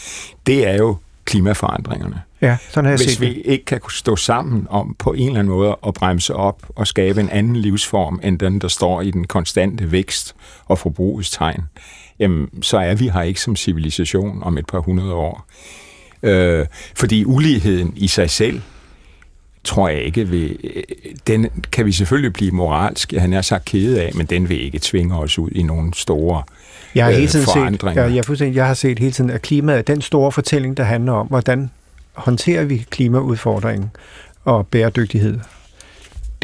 det 0.46 0.68
er 0.68 0.76
jo 0.76 0.96
klimaforandringerne. 1.24 2.22
Ja, 2.40 2.56
sådan 2.70 2.90
har 2.90 2.96
Hvis 2.96 3.10
set 3.10 3.20
vi 3.20 3.40
ikke 3.40 3.64
kan 3.64 3.80
stå 3.90 4.16
sammen 4.16 4.66
om 4.70 4.96
på 4.98 5.12
en 5.12 5.26
eller 5.26 5.38
anden 5.38 5.54
måde 5.54 5.76
at 5.86 5.94
bremse 5.94 6.34
op 6.34 6.62
og 6.76 6.86
skabe 6.86 7.20
en 7.20 7.30
anden 7.30 7.56
livsform, 7.56 8.20
end 8.22 8.38
den, 8.38 8.58
der 8.58 8.68
står 8.68 9.00
i 9.00 9.10
den 9.10 9.26
konstante 9.26 9.92
vækst 9.92 10.34
og 10.66 10.78
forbrugstegn, 10.78 11.62
jamen, 12.18 12.48
så 12.62 12.78
er 12.78 12.94
vi 12.94 13.08
her 13.08 13.22
ikke 13.22 13.40
som 13.40 13.56
civilisation 13.56 14.42
om 14.42 14.58
et 14.58 14.66
par 14.66 14.78
hundrede 14.78 15.12
år. 15.12 15.46
Øh, 16.22 16.66
fordi 16.96 17.24
uligheden 17.24 17.92
i 17.96 18.08
sig 18.08 18.30
selv 18.30 18.60
tror 19.64 19.88
jeg 19.88 20.02
ikke 20.02 20.28
vil... 20.28 20.58
Den 21.26 21.48
kan 21.72 21.86
vi 21.86 21.92
selvfølgelig 21.92 22.32
blive 22.32 22.50
moralsk, 22.50 23.12
han 23.12 23.32
er 23.32 23.42
sagt 23.42 23.64
kede 23.64 24.02
af, 24.02 24.10
men 24.14 24.26
den 24.26 24.48
vil 24.48 24.60
ikke 24.60 24.78
tvinge 24.82 25.18
os 25.18 25.38
ud 25.38 25.50
i 25.50 25.62
nogle 25.62 25.94
store 25.94 26.42
jeg 26.94 27.04
har 27.04 27.12
hele 27.12 27.22
øh, 27.22 27.28
tiden 27.28 27.44
forandringer. 27.44 28.08
Set, 28.08 28.14
jeg, 28.14 28.40
jeg, 28.40 28.54
jeg 28.54 28.66
har 28.66 28.74
set 28.74 28.98
hele 28.98 29.12
tiden, 29.12 29.30
at 29.30 29.42
klimaet 29.42 29.78
er 29.78 29.82
den 29.82 30.00
store 30.00 30.32
fortælling, 30.32 30.76
der 30.76 30.84
handler 30.84 31.12
om, 31.12 31.26
hvordan 31.26 31.70
håndterer 32.14 32.64
vi 32.64 32.86
klimaudfordringen 32.90 33.90
og 34.44 34.66
bæredygtighed 34.66 35.40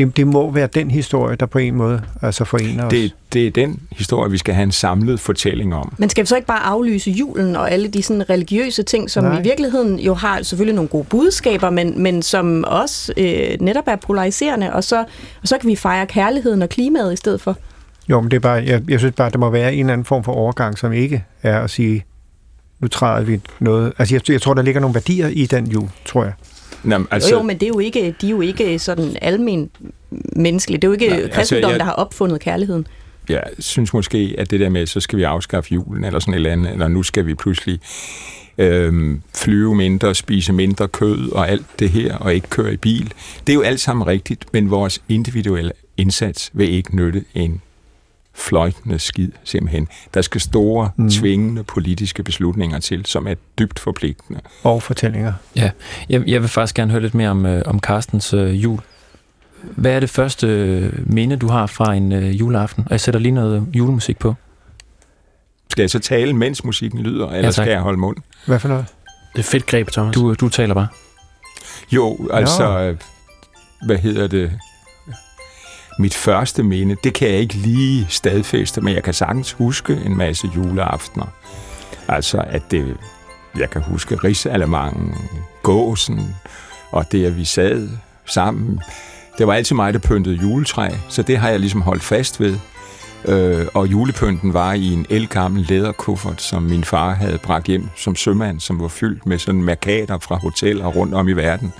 det, 0.07 0.17
det 0.17 0.27
må 0.27 0.51
være 0.51 0.67
den 0.67 0.91
historie, 0.91 1.37
der 1.37 1.47
på 1.47 1.59
en 1.59 1.75
måde 1.75 2.03
altså 2.23 2.45
forener 2.45 2.85
os. 2.85 2.91
Det, 2.91 3.13
det 3.33 3.47
er 3.47 3.51
den 3.51 3.81
historie, 3.91 4.31
vi 4.31 4.39
skal 4.39 4.55
have 4.55 4.63
en 4.63 4.73
samlet 4.73 5.21
fortælling 5.21 5.75
om. 5.75 5.95
Men 5.99 6.09
skal 6.09 6.23
vi 6.23 6.27
så 6.27 6.37
ikke 6.37 6.47
bare 6.47 6.63
aflyse 6.63 7.11
julen 7.11 7.57
og 7.57 7.71
alle 7.71 7.89
de 7.89 8.03
sådan 8.03 8.31
religiøse 8.31 8.83
ting, 8.83 9.11
som 9.11 9.25
Nej. 9.25 9.39
i 9.39 9.43
virkeligheden 9.43 9.99
jo 9.99 10.15
har 10.15 10.43
selvfølgelig 10.43 10.75
nogle 10.75 10.89
gode 10.89 11.05
budskaber, 11.05 11.71
men, 11.71 12.03
men 12.03 12.23
som 12.23 12.65
også 12.67 13.13
øh, 13.17 13.57
netop 13.61 13.85
er 13.87 13.97
polariserende, 13.97 14.73
og 14.73 14.85
så, 14.85 15.01
og 15.43 15.49
så 15.49 15.59
kan 15.59 15.71
vi 15.71 15.77
fejre 15.77 16.07
kærligheden 16.07 16.63
og 16.63 16.69
klimaet 16.69 17.13
i 17.13 17.17
stedet 17.17 17.41
for? 17.41 17.57
Jo, 18.09 18.21
men 18.21 18.31
det 18.31 18.37
er 18.37 18.41
bare, 18.41 18.65
jeg, 18.67 18.83
jeg 18.89 18.99
synes 18.99 19.15
bare, 19.15 19.31
der 19.31 19.39
må 19.39 19.51
være 19.51 19.75
en 19.75 19.81
eller 19.81 19.93
anden 19.93 20.05
form 20.05 20.25
for 20.25 20.33
overgang, 20.33 20.79
som 20.79 20.93
ikke 20.93 21.25
er 21.43 21.61
at 21.61 21.71
sige, 21.71 22.05
nu 22.81 22.89
træder 22.89 23.25
vi 23.25 23.41
noget. 23.61 23.93
Altså, 23.99 24.15
jeg, 24.15 24.31
jeg 24.31 24.43
tror, 24.43 24.55
der 24.55 24.63
ligger 24.63 24.81
nogle 24.81 24.95
værdier 24.95 25.29
i 25.29 25.47
den 25.47 25.67
jul, 25.67 25.89
tror 26.05 26.25
jeg. 26.25 26.33
Jamen, 26.85 27.09
altså, 27.11 27.31
jo, 27.31 27.37
jo, 27.37 27.43
men 27.43 27.57
det 27.57 27.63
er 27.63 27.69
jo 27.69 27.79
ikke, 27.79 28.15
de 28.21 28.27
er 28.27 28.31
jo 28.31 28.41
ikke 28.41 28.79
sådan 28.79 29.17
almen 29.23 29.71
menneskelige. 30.37 30.81
Det 30.81 30.85
er 30.85 30.89
jo 30.89 30.93
ikke 30.93 31.09
nej, 31.09 31.31
kristendommen, 31.31 31.75
altså, 31.75 31.79
der 31.79 31.85
har 31.85 31.93
opfundet 31.93 32.41
kærligheden. 32.41 32.87
Jeg 33.29 33.45
synes 33.59 33.93
måske, 33.93 34.35
at 34.39 34.51
det 34.51 34.61
der 34.61 34.69
med, 34.69 34.87
så 34.87 35.01
skal 35.01 35.19
vi 35.19 35.23
afskaffe 35.23 35.75
julen, 35.75 36.05
eller 36.05 36.19
sådan 36.19 36.35
et 36.35 36.37
eller 36.37 36.53
andet, 36.53 36.73
eller 36.73 36.89
nu 36.89 37.03
skal 37.03 37.27
vi 37.27 37.35
pludselig 37.35 37.81
øhm, 38.59 39.23
flyve 39.35 39.75
mindre, 39.75 40.15
spise 40.15 40.53
mindre 40.53 40.89
kød 40.89 41.33
og 41.33 41.49
alt 41.49 41.67
det 41.79 41.91
her, 41.91 42.15
og 42.17 42.35
ikke 42.35 42.49
køre 42.49 42.73
i 42.73 42.77
bil. 42.77 43.13
Det 43.47 43.53
er 43.53 43.55
jo 43.55 43.63
alt 43.63 43.81
sammen 43.81 44.07
rigtigt, 44.07 44.45
men 44.53 44.71
vores 44.71 45.03
individuelle 45.09 45.73
indsats 45.97 46.51
vil 46.53 46.73
ikke 46.75 46.97
nytte 46.97 47.25
en 47.35 47.61
fløjtende 48.41 48.99
skid, 48.99 49.29
simpelthen. 49.45 49.89
Der 50.15 50.23
skal 50.23 50.41
store, 50.41 50.91
mm. 50.97 51.11
tvingende 51.11 51.65
politiske 51.65 52.23
beslutninger 52.23 52.79
til, 52.79 53.07
som 53.07 53.27
er 53.27 53.35
dybt 53.59 53.79
forpligtende. 53.79 54.41
Og 54.63 54.83
fortællinger. 54.83 55.33
Ja, 55.57 55.71
jeg, 56.09 56.29
jeg 56.29 56.41
vil 56.41 56.49
faktisk 56.49 56.75
gerne 56.75 56.91
høre 56.91 57.03
lidt 57.03 57.15
mere 57.15 57.31
om, 57.31 57.47
øh, 57.47 57.63
om 57.67 57.81
Carstens 57.81 58.35
øh, 58.35 58.63
jul. 58.63 58.81
Hvad 59.63 59.93
er 59.93 60.01
det 60.01 60.11
første 60.11 60.47
øh, 60.47 60.93
minde, 61.13 61.37
du 61.37 61.49
har 61.49 61.67
fra 61.67 61.95
en 61.95 62.13
øh, 62.13 62.41
juleaften? 62.41 62.85
Og 62.85 62.91
jeg 62.91 63.01
sætter 63.01 63.21
lige 63.21 63.33
noget 63.33 63.67
julemusik 63.75 64.19
på. 64.19 64.35
Skal 65.71 65.83
jeg 65.83 65.91
så 65.91 65.99
tale, 65.99 66.33
mens 66.33 66.65
musikken 66.65 67.01
lyder, 67.01 67.27
eller 67.27 67.43
ja, 67.43 67.51
skal 67.51 67.69
jeg 67.69 67.81
holde 67.81 67.99
mund? 67.99 68.17
Hvad 68.47 68.59
for 68.59 68.69
noget? 68.69 68.87
Det 69.33 69.39
er 69.39 69.43
fedt 69.43 69.67
greb, 69.67 69.91
Thomas. 69.91 70.15
Du, 70.15 70.35
du 70.35 70.49
taler 70.49 70.75
bare. 70.75 70.89
Jo, 71.93 72.29
altså, 72.33 72.79
jo. 72.79 72.97
hvad 73.87 73.97
hedder 73.97 74.27
det? 74.27 74.53
Mit 76.01 76.15
første 76.15 76.63
minde, 76.63 76.97
det 77.05 77.15
kan 77.15 77.29
jeg 77.29 77.37
ikke 77.37 77.55
lige 77.55 78.07
stadfæste, 78.09 78.81
men 78.81 78.95
jeg 78.95 79.03
kan 79.03 79.15
sagtens 79.15 79.53
huske 79.53 80.01
en 80.07 80.17
masse 80.17 80.51
juleaftener. 80.57 81.27
Altså, 82.09 82.45
at 82.47 82.63
det, 82.71 82.97
jeg 83.59 83.71
kan 83.71 83.83
huske 83.83 84.17
rigsalemangen, 84.17 85.15
gåsen, 85.63 86.35
og 86.91 87.13
det, 87.13 87.27
at 87.27 87.37
vi 87.37 87.45
sad 87.45 87.89
sammen. 88.27 88.81
Det 89.39 89.47
var 89.47 89.55
altid 89.55 89.77
mig, 89.77 89.93
der 89.93 89.99
pyntede 89.99 90.35
juletræ, 90.35 90.91
så 91.09 91.23
det 91.23 91.39
har 91.39 91.49
jeg 91.49 91.61
ligesom 91.61 91.83
holdt 91.83 92.03
fast 92.03 92.41
ved. 92.41 92.59
Øh, 93.25 93.67
og 93.75 93.87
julepynten 93.87 94.55
var 94.55 94.73
i 94.73 94.93
en 94.93 95.07
elgammel 95.11 95.67
læderkuffert, 95.69 96.43
som 96.43 96.63
min 96.63 96.85
far 96.85 97.15
havde 97.15 97.39
bragt 97.39 97.67
hjem 97.67 97.89
som 97.97 98.17
sømand, 98.17 98.61
som 98.61 98.81
var 98.81 98.89
fyldt 98.89 99.27
med 99.27 99.39
sådan 99.39 99.63
markader 99.63 100.19
fra 100.19 100.37
hoteller 100.37 100.87
rundt 100.87 101.15
om 101.15 101.29
i 101.29 101.33
verden. 101.33 101.73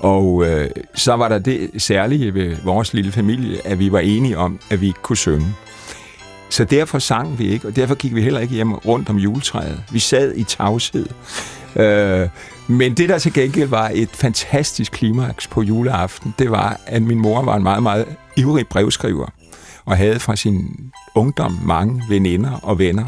Og 0.00 0.46
øh, 0.46 0.70
så 0.94 1.14
var 1.14 1.28
der 1.28 1.38
det 1.38 1.70
særlige 1.78 2.34
ved 2.34 2.56
vores 2.64 2.94
lille 2.94 3.12
familie, 3.12 3.66
at 3.66 3.78
vi 3.78 3.92
var 3.92 3.98
enige 3.98 4.38
om, 4.38 4.60
at 4.70 4.80
vi 4.80 4.86
ikke 4.86 5.02
kunne 5.02 5.16
synge. 5.16 5.46
Så 6.50 6.64
derfor 6.64 6.98
sang 6.98 7.38
vi 7.38 7.48
ikke, 7.48 7.68
og 7.68 7.76
derfor 7.76 7.94
gik 7.94 8.14
vi 8.14 8.22
heller 8.22 8.40
ikke 8.40 8.54
hjem 8.54 8.74
rundt 8.74 9.10
om 9.10 9.16
juletræet. 9.16 9.82
Vi 9.92 9.98
sad 9.98 10.34
i 10.36 10.44
tavshed. 10.44 11.06
Øh, 11.76 12.28
men 12.68 12.94
det, 12.94 13.08
der 13.08 13.18
til 13.18 13.32
gengæld 13.32 13.68
var 13.68 13.90
et 13.94 14.08
fantastisk 14.08 14.92
klimaks 14.92 15.46
på 15.46 15.62
juleaften, 15.62 16.34
det 16.38 16.50
var, 16.50 16.80
at 16.86 17.02
min 17.02 17.18
mor 17.18 17.42
var 17.42 17.56
en 17.56 17.62
meget, 17.62 17.82
meget 17.82 18.06
ivrig 18.36 18.68
brevskriver, 18.68 19.26
og 19.84 19.96
havde 19.96 20.20
fra 20.20 20.36
sin 20.36 20.90
ungdom 21.14 21.58
mange 21.64 22.02
veninder 22.08 22.60
og 22.62 22.78
venner, 22.78 23.04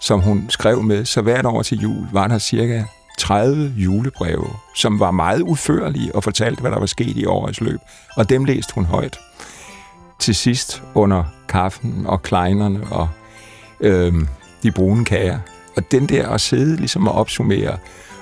som 0.00 0.20
hun 0.20 0.46
skrev 0.48 0.82
med. 0.82 1.04
Så 1.04 1.22
hvert 1.22 1.46
år 1.46 1.62
til 1.62 1.78
jul 1.78 2.06
var 2.12 2.28
der 2.28 2.38
cirka 2.38 2.84
30 3.30 3.72
julebreve, 3.76 4.46
som 4.74 5.00
var 5.00 5.10
meget 5.10 5.40
udførlige 5.40 6.14
og 6.14 6.24
fortalte, 6.24 6.60
hvad 6.60 6.70
der 6.70 6.78
var 6.78 6.86
sket 6.86 7.16
i 7.16 7.24
årets 7.24 7.60
løb. 7.60 7.80
Og 8.16 8.28
dem 8.30 8.44
læste 8.44 8.74
hun 8.74 8.84
højt. 8.84 9.18
til 10.18 10.34
sidst 10.34 10.82
under 10.94 11.24
kaffen 11.48 12.04
og 12.06 12.22
kleinerne 12.22 12.80
og 12.90 13.08
øh, 13.80 14.12
de 14.62 14.70
brune 14.72 15.04
kager. 15.04 15.38
Og 15.76 15.82
den 15.90 16.06
der 16.06 16.28
at 16.28 16.40
sidde 16.40 16.76
ligesom 16.76 17.08
og 17.08 17.14
opsummere 17.14 17.76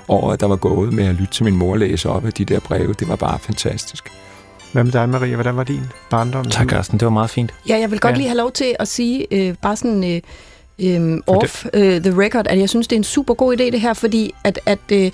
året, 0.09 0.41
der 0.41 0.47
var 0.47 0.57
gået 0.57 0.93
med 0.93 1.05
at 1.07 1.15
lytte 1.15 1.33
til 1.33 1.45
min 1.45 1.57
mor 1.57 1.77
læse 1.77 2.09
op 2.09 2.25
af 2.27 2.33
de 2.33 2.45
der 2.45 2.61
breve, 2.61 2.93
det 2.93 3.09
var 3.09 3.17
bare 3.17 3.39
fantastisk. 3.39 4.11
Hvad 4.73 4.85
med 4.85 4.93
dig, 4.93 5.09
Maria? 5.09 5.35
Hvordan 5.35 5.57
var 5.57 5.65
din 5.65 5.83
barndom? 6.11 6.45
Tak, 6.45 6.69
Carsten. 6.69 6.99
Det 7.01 7.07
var 7.07 7.13
meget 7.13 7.31
fint. 7.31 7.55
Ja, 7.69 7.79
jeg 7.79 7.91
vil 7.91 8.01
godt 8.01 8.11
Ja. 8.11 8.15
ja. 8.15 8.19
lige 8.19 8.29
have 8.29 8.37
lov 8.39 8.53
til 8.53 8.77
at 8.79 8.89
sige, 8.89 9.27
øh, 9.31 9.55
bare 9.63 9.77
sådan 9.77 10.15
øh, 10.15 10.21
øh, 10.83 11.19
off 11.27 11.67
øh, 11.75 12.01
the 12.01 12.23
record, 12.23 12.47
at 12.47 12.59
jeg 12.59 12.69
synes, 12.69 12.89
det 12.89 12.97
er 12.97 13.01
en 13.01 13.05
super 13.05 13.35
god 13.35 13.61
idé 13.61 13.63
det 13.63 13.81
her, 13.81 13.95
fordi 13.95 14.35
at, 14.45 14.61
at, 14.67 14.79
øh, 14.93 15.11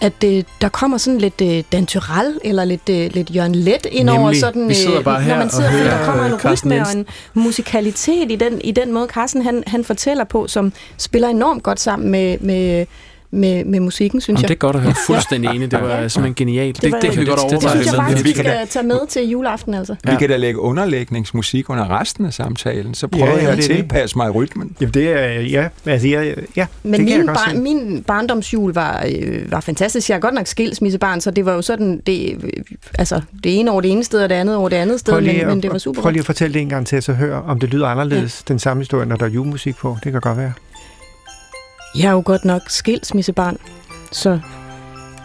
at 0.00 0.24
øh, 0.24 0.44
der 0.60 0.68
kommer 0.68 0.98
sådan 0.98 1.18
lidt 1.18 1.40
øh, 1.40 1.64
dantural, 1.72 2.38
eller 2.44 2.64
lidt, 2.64 2.88
øh, 2.90 3.10
lidt 3.14 3.36
Jørgen 3.36 3.54
Let 3.54 3.86
ind 3.90 4.10
over 4.10 4.32
sådan, 4.32 4.68
Vi 4.68 4.74
sidder 4.74 5.02
bare 5.02 5.14
når 5.14 5.20
her 5.20 5.36
man 5.36 5.44
og 5.46 5.52
sidder, 5.52 5.70
fordi 5.70 5.82
hører, 5.82 5.98
der 5.98 6.04
kommer 6.04 6.24
en 6.24 6.32
øh, 6.32 6.44
rytme 6.44 6.80
og 6.80 6.92
en 6.92 7.06
musikalitet 7.34 8.32
i 8.32 8.36
den, 8.36 8.60
i 8.64 8.70
den 8.70 8.92
måde, 8.92 9.06
Carsten 9.06 9.42
han, 9.42 9.64
han 9.66 9.84
fortæller 9.84 10.24
på, 10.24 10.46
som 10.46 10.72
spiller 10.98 11.28
enormt 11.28 11.62
godt 11.62 11.80
sammen 11.80 12.10
med, 12.10 12.38
med, 12.38 12.86
med, 13.30 13.64
med 13.64 13.80
musikken, 13.80 14.20
synes 14.20 14.38
Jamen, 14.38 14.42
jeg. 14.42 14.48
det 14.48 14.54
er 14.54 14.58
godt 14.58 14.76
at 14.76 14.82
høre. 14.82 14.94
Fuldstændig 15.06 15.50
enig. 15.50 15.70
Det 15.70 15.80
var 15.82 16.08
simpelthen 16.08 16.34
genialt. 16.34 16.82
Det, 16.82 16.92
var- 16.92 17.00
det, 17.00 17.10
kan 17.10 17.20
vi 17.20 17.24
det- 17.24 17.28
godt 17.28 17.40
det- 17.40 17.50
det 17.50 17.56
overveje. 17.56 17.74
synes 17.74 17.86
jeg 17.86 17.92
med. 18.02 18.08
faktisk, 18.08 18.24
Vi 18.24 18.32
kan 18.32 18.44
da- 18.44 18.50
skal 18.50 18.68
tage 18.68 18.86
med 18.86 19.00
til 19.08 19.28
juleaften, 19.28 19.74
altså. 19.74 19.96
Ja. 20.06 20.10
Vi 20.10 20.16
kan 20.16 20.28
da 20.28 20.36
lægge 20.36 20.60
underlægningsmusik 20.60 21.70
under 21.70 22.00
resten 22.00 22.26
af 22.26 22.32
samtalen, 22.34 22.94
så 22.94 23.06
prøver 23.08 23.26
Ja, 23.26 23.32
ja, 23.32 23.38
ja, 23.38 23.42
jeg 23.42 23.50
at 23.52 23.56
det 23.58 23.68
det. 23.68 23.76
tilpasse 23.76 24.16
mig 24.18 24.34
rytmen. 24.34 24.76
Jamen, 24.80 24.94
det 24.94 25.08
er, 25.08 25.28
ja, 25.40 25.68
altså, 25.86 26.08
jeg, 26.08 26.34
ja, 26.56 26.66
Men 26.82 27.06
det 27.06 27.18
min, 27.18 27.26
bar, 27.26 27.50
se. 27.54 27.56
min 27.60 28.02
barndomsjul 28.06 28.72
var, 28.74 29.04
øh, 29.18 29.52
var 29.52 29.60
fantastisk. 29.60 30.08
Jeg 30.10 30.16
er 30.16 30.20
godt 30.20 30.34
nok 30.34 30.46
skilsmissebarn, 30.46 31.20
så 31.20 31.30
det 31.30 31.44
var 31.46 31.52
jo 31.52 31.62
sådan, 31.62 32.00
det, 32.06 32.30
øh, 32.44 32.50
altså, 32.98 33.20
det 33.44 33.58
ene 33.60 33.70
over 33.70 33.80
det 33.80 33.90
ene 33.90 34.04
sted, 34.04 34.22
og 34.22 34.28
det 34.28 34.34
andet 34.34 34.56
over 34.56 34.68
det 34.68 34.76
andet 34.76 35.00
sted, 35.00 35.20
men, 35.20 35.28
at- 35.40 35.46
men 35.48 35.62
det 35.62 35.72
var 35.72 35.78
super 35.78 36.02
Prøv 36.02 36.10
lige 36.10 36.20
at 36.20 36.26
fortælle 36.26 36.54
det 36.54 36.62
en 36.62 36.68
gang 36.68 36.86
til, 36.86 37.02
så 37.02 37.12
hør, 37.12 37.36
om 37.36 37.60
det 37.60 37.68
lyder 37.68 37.86
anderledes, 37.86 38.44
ja. 38.48 38.52
den 38.52 38.58
samme 38.58 38.80
historie, 38.80 39.06
når 39.06 39.16
der 39.16 39.24
er 39.26 39.30
julemusik 39.30 39.76
på. 39.76 39.96
Det 40.04 40.12
kan 40.12 40.20
godt 40.20 40.38
være. 40.38 40.52
Jeg 41.94 42.08
er 42.08 42.12
jo 42.12 42.22
godt 42.24 42.44
nok 42.44 42.62
skilsmissebarn, 42.66 43.56
så 44.12 44.40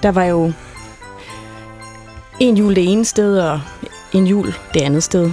der 0.04 0.12
var 0.12 0.24
jo 0.24 0.52
en 2.40 2.58
jul 2.58 2.76
det 2.76 2.92
ene 2.92 3.06
sted, 3.06 3.40
og 3.40 3.62
en 4.14 4.28
jul 4.28 4.54
det 4.74 4.82
andet 4.82 5.04
sted. 5.04 5.32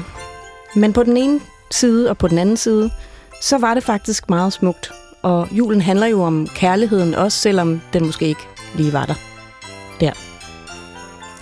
Men 0.75 0.93
på 0.93 1.03
den 1.03 1.17
ene 1.17 1.41
side 1.71 2.11
og 2.11 2.19
på 2.19 2.29
den 2.29 2.39
anden 2.39 2.57
side, 2.57 2.91
så 3.43 3.59
var 3.59 3.75
det 3.75 3.83
faktisk 3.83 4.31
meget 4.31 4.53
smukt. 4.53 4.93
Og 5.23 5.49
julen 5.53 5.81
handler 5.81 6.07
jo 6.07 6.23
om 6.23 6.49
kærligheden, 6.55 7.15
også 7.15 7.39
selvom 7.39 7.81
den 7.93 8.07
måske 8.07 8.27
ikke 8.27 8.47
lige 8.75 8.93
var 8.93 9.07
der. 9.07 9.15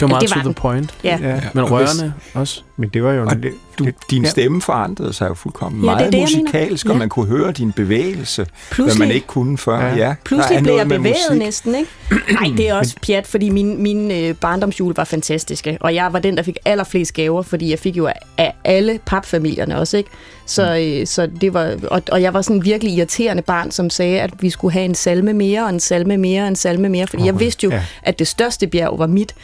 Det 0.01 0.03
var 0.03 0.09
meget 0.09 0.23
det 0.23 0.37
var 0.37 0.43
to 0.43 0.49
the 0.49 0.55
point. 0.55 0.95
Ja. 1.05 1.19
ja. 1.23 1.41
Men 1.55 1.65
rørende 1.65 2.13
også. 2.35 2.63
Men 2.77 2.89
det 2.89 3.05
var 3.05 3.13
jo... 3.13 3.27
Og 3.27 3.33
en, 3.33 3.45
Du, 3.79 3.87
din 4.11 4.23
Ja. 4.23 4.29
stemme 4.29 4.63
forandrede 4.63 5.13
sig 5.13 5.29
jo 5.29 5.35
fuldkommen. 5.35 5.81
Ja, 5.81 5.87
Meget 5.87 6.13
det, 6.13 6.21
musikalsk, 6.21 6.87
og 6.87 6.93
Ja. 6.93 6.99
man 6.99 7.09
kunne 7.09 7.27
høre 7.27 7.53
din 7.53 7.73
bevægelse, 7.73 8.43
hvad 8.43 8.53
Pludselig, 8.71 8.99
man 9.07 9.15
ikke 9.15 9.27
kunne 9.27 9.59
før. 9.59 9.81
Ja. 9.87 9.97
Ja. 9.97 10.15
Pludselig 10.25 10.63
blev 10.63 10.75
jeg 10.75 10.89
bevæget 10.89 11.17
musik. 11.31 11.39
næsten, 11.43 11.75
ikke? 11.75 11.91
Nej, 12.41 12.51
det 12.57 12.69
er 12.69 12.75
også 12.75 12.95
pjat, 13.07 13.27
fordi 13.27 13.51
min, 13.51 13.83
min 13.83 14.11
øh, 14.11 14.35
barndomsjul 14.35 14.95
var 14.95 15.05
fantastiske, 15.05 15.79
og 15.81 15.95
jeg 15.95 16.13
var 16.13 16.19
den, 16.19 16.37
der 16.37 16.43
fik 16.43 16.57
allerflest 16.65 17.15
gaver, 17.15 17.43
fordi 17.43 17.71
jeg 17.71 17.79
fik 17.79 17.97
jo 17.97 18.07
af, 18.07 18.15
af 18.39 18.55
alle 18.65 19.01
papfamilierne 19.07 19.79
også, 19.79 19.97
ikke? 19.97 20.11
Så, 20.47 20.77
øh, 21.01 21.07
så 21.07 21.29
det 21.41 21.55
var, 21.55 21.75
og, 21.91 22.03
og 22.13 22.23
jeg 22.23 22.35
var 22.35 22.43
sådan 22.43 22.57
en 22.57 22.65
virkelig 22.65 22.93
irriterende 22.95 23.43
barn, 23.43 23.71
som 23.71 23.91
sagde, 23.91 24.21
at 24.21 24.31
vi 24.41 24.51
skulle 24.51 24.73
have 24.73 24.85
en 24.85 24.95
salme 24.95 25.33
mere, 25.33 25.63
og 25.65 25.71
en 25.71 25.81
salme 25.81 26.17
mere, 26.17 26.43
og 26.43 26.49
en 26.49 26.57
salme 26.57 26.89
mere, 26.89 27.07
fordi 27.07 27.25
jeg 27.25 27.41
vidste 27.41 27.65
jo, 27.65 27.71
Ja. 27.71 27.83
at 28.03 28.19
det 28.19 28.27
største 28.29 28.67
bjerg 28.67 28.99
var 28.99 29.07
mit 29.07 29.35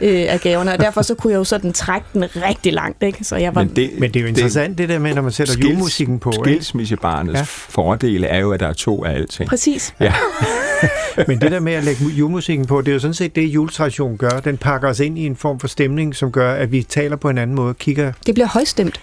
øh, 0.00 0.24
af 0.28 0.40
gaverne, 0.40 0.72
og 0.72 0.78
derfor 0.78 1.02
så 1.02 1.14
kunne 1.14 1.30
jeg 1.32 1.38
jo 1.38 1.44
sådan 1.44 1.72
trække 1.72 2.06
den 2.12 2.24
rigtig 2.36 2.72
langt, 2.72 3.02
ikke? 3.02 3.24
Så 3.24 3.36
jeg 3.36 3.54
var... 3.54 3.62
Men 3.64 3.76
det, 3.76 3.81
men 3.98 4.14
det 4.14 4.16
er 4.16 4.20
jo 4.20 4.26
interessant, 4.26 4.78
det 4.78 4.88
der 4.88 4.98
med, 4.98 5.14
når 5.14 5.22
man 5.22 5.32
sætter 5.32 5.54
skils- 5.54 5.62
julemusikken 5.62 6.18
på. 6.18 6.32
Skilsmissebarnets 6.44 7.34
Ja. 7.34 7.38
ja. 7.38 7.44
fordele 7.48 8.26
er 8.26 8.38
jo, 8.38 8.52
at 8.52 8.60
der 8.60 8.66
er 8.66 8.72
to 8.72 9.04
af 9.04 9.10
alting. 9.12 9.48
Præcis. 9.48 9.94
Ja. 10.00 10.14
Men 11.28 11.40
det 11.40 11.50
der 11.50 11.60
med 11.60 11.72
at 11.72 11.84
lægge 11.84 12.04
mu- 12.04 12.10
julemusikken 12.12 12.66
på, 12.66 12.80
det 12.80 12.88
er 12.88 12.92
jo 12.92 12.98
sådan 12.98 13.14
set 13.14 13.36
det, 13.36 13.42
juletradition 13.42 14.16
gør. 14.16 14.30
Den 14.30 14.56
pakker 14.58 14.88
os 14.88 15.00
ind 15.00 15.18
i 15.18 15.26
en 15.26 15.36
form 15.36 15.60
for 15.60 15.68
stemning, 15.68 16.16
som 16.16 16.32
gør, 16.32 16.54
at 16.54 16.72
vi 16.72 16.82
taler 16.82 17.16
på 17.16 17.28
en 17.30 17.38
anden 17.38 17.56
måde. 17.56 17.74
Kigger, 17.74 18.12
Det 18.26 18.34
bliver 18.34 18.48
højstemt. 18.48 19.00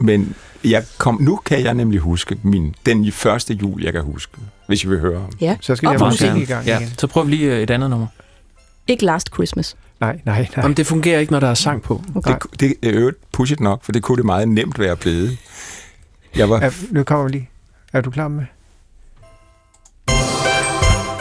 Men 0.00 0.34
jeg 0.64 0.84
kom, 0.98 1.18
nu 1.22 1.36
kan 1.36 1.64
jeg 1.64 1.74
nemlig 1.74 2.00
huske 2.00 2.36
min, 2.42 2.74
den 2.86 3.12
første 3.12 3.54
jul, 3.54 3.82
jeg 3.84 3.92
kan 3.92 4.02
huske, 4.02 4.32
hvis 4.66 4.84
I 4.84 4.88
vil 4.88 4.98
høre 5.00 5.16
om. 5.16 5.30
Ja. 5.40 5.56
så 5.60 5.76
skal 5.76 5.90
vi 5.92 5.98
for 5.98 6.04
have 6.04 6.10
musikken. 6.10 6.34
musikken 6.34 6.54
i 6.54 6.56
gang 6.58 6.66
Ja, 6.66 6.78
igen. 6.78 6.92
så 6.98 7.06
prøv 7.06 7.26
lige 7.26 7.54
øh, 7.56 7.62
et 7.62 7.70
andet 7.70 7.90
nummer. 7.90 8.06
Ikke 8.86 9.04
Last 9.04 9.28
Christmas. 9.34 9.76
Nej, 10.00 10.20
nej, 10.24 10.38
nej. 10.40 10.48
Jamen, 10.56 10.76
det 10.76 10.86
fungerer 10.86 11.20
ikke, 11.20 11.32
når 11.32 11.40
der 11.40 11.48
er 11.48 11.54
sang 11.54 11.82
på. 11.82 12.02
Okay. 12.14 12.34
Det, 12.60 12.74
det 12.82 12.96
er 12.96 13.00
jo 13.00 13.12
pudsigt 13.32 13.60
nok, 13.60 13.84
for 13.84 13.92
det 13.92 14.02
kunne 14.02 14.16
det 14.16 14.24
meget 14.24 14.48
nemt 14.48 14.78
være 14.78 14.96
blevet. 14.96 15.38
Jeg 16.36 16.50
var 16.50 16.60
Ja, 16.60 16.70
nu 16.90 17.02
kommer 17.04 17.24
vi 17.24 17.30
lige. 17.30 17.50
Er 17.92 18.00
du 18.00 18.10
klar 18.10 18.28
med? 18.28 18.44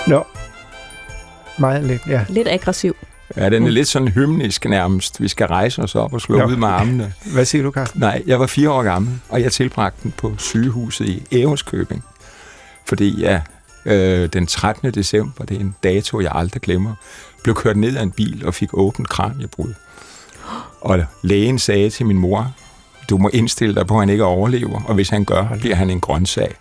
Nå. 0.07 0.23
Meget 1.59 1.83
lidt, 1.83 2.01
ja. 2.07 2.25
Lidt 2.29 2.47
aggressiv. 2.47 2.95
Ja, 3.37 3.49
den 3.49 3.65
er 3.65 3.69
lidt 3.69 3.87
sådan 3.87 4.07
hymnisk 4.07 4.65
nærmest. 4.65 5.21
Vi 5.21 5.27
skal 5.27 5.47
rejse 5.47 5.81
os 5.81 5.95
op 5.95 6.13
og 6.13 6.21
slå 6.21 6.37
Nå. 6.37 6.45
ud 6.45 6.55
med 6.55 6.67
armene. 6.67 7.13
Hvad 7.33 7.45
siger 7.45 7.63
du, 7.63 7.71
Carsten? 7.71 7.99
Nej, 7.99 8.23
jeg 8.27 8.39
var 8.39 8.47
fire 8.47 8.71
år 8.71 8.83
gammel, 8.83 9.19
og 9.29 9.41
jeg 9.41 9.51
tilbragte 9.51 10.03
den 10.03 10.13
på 10.17 10.35
sygehuset 10.37 11.05
i 11.09 11.23
Æreskøbing. 11.31 12.03
Fordi 12.85 13.23
jeg 13.23 13.41
øh, 13.85 14.29
den 14.33 14.47
13. 14.47 14.91
december, 14.91 15.45
det 15.45 15.57
er 15.57 15.61
en 15.61 15.75
dato, 15.83 16.21
jeg 16.21 16.31
aldrig 16.35 16.61
glemmer, 16.61 16.93
blev 17.43 17.55
kørt 17.55 17.77
ned 17.77 17.95
af 17.95 18.03
en 18.03 18.11
bil 18.11 18.45
og 18.45 18.53
fik 18.53 18.69
åbent 18.73 19.09
kranjebrud. 19.09 19.73
Og 20.81 21.05
lægen 21.21 21.59
sagde 21.59 21.89
til 21.89 22.05
min 22.05 22.17
mor, 22.17 22.53
du 23.09 23.17
må 23.17 23.29
indstille 23.33 23.75
dig 23.75 23.87
på, 23.87 23.93
at 23.93 23.99
han 23.99 24.09
ikke 24.09 24.23
overlever, 24.23 24.81
og 24.85 24.95
hvis 24.95 25.09
han 25.09 25.25
gør, 25.25 25.57
bliver 25.59 25.75
han 25.75 25.89
en 25.89 25.99
grøntsag. 25.99 26.55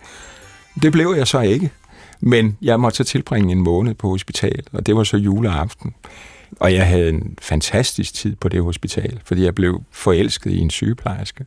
Det 0.81 0.91
blev 0.91 1.13
jeg 1.17 1.27
så 1.27 1.39
ikke. 1.39 1.71
Men 2.19 2.57
jeg 2.61 2.79
måtte 2.79 2.97
så 2.97 3.03
tilbringe 3.03 3.51
en 3.51 3.61
måned 3.61 3.93
på 3.93 4.09
hospitalet, 4.09 4.67
og 4.73 4.85
det 4.85 4.95
var 4.95 5.03
så 5.03 5.17
juleaften. 5.17 5.93
Og 6.59 6.73
jeg 6.73 6.87
havde 6.87 7.09
en 7.09 7.37
fantastisk 7.41 8.13
tid 8.13 8.35
på 8.35 8.49
det 8.49 8.63
hospital, 8.63 9.19
fordi 9.25 9.43
jeg 9.43 9.55
blev 9.55 9.83
forelsket 9.91 10.51
i 10.51 10.59
en 10.59 10.69
sygeplejerske, 10.69 11.45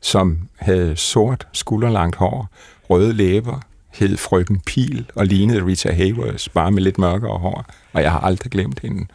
som 0.00 0.38
havde 0.56 0.96
sort, 0.96 1.46
skulderlangt 1.52 2.16
hår, 2.16 2.48
røde 2.90 3.12
læber, 3.12 3.60
hed 3.94 4.16
frøken 4.16 4.60
Pil 4.60 5.06
og 5.14 5.26
lignede 5.26 5.66
Rita 5.66 5.92
Hayworth, 5.92 6.46
bare 6.54 6.70
med 6.70 6.82
lidt 6.82 6.98
mørkere 6.98 7.38
hår. 7.38 7.64
Og 7.92 8.02
jeg 8.02 8.12
har 8.12 8.20
aldrig 8.20 8.52
glemt 8.52 8.80
hende. 8.80 9.06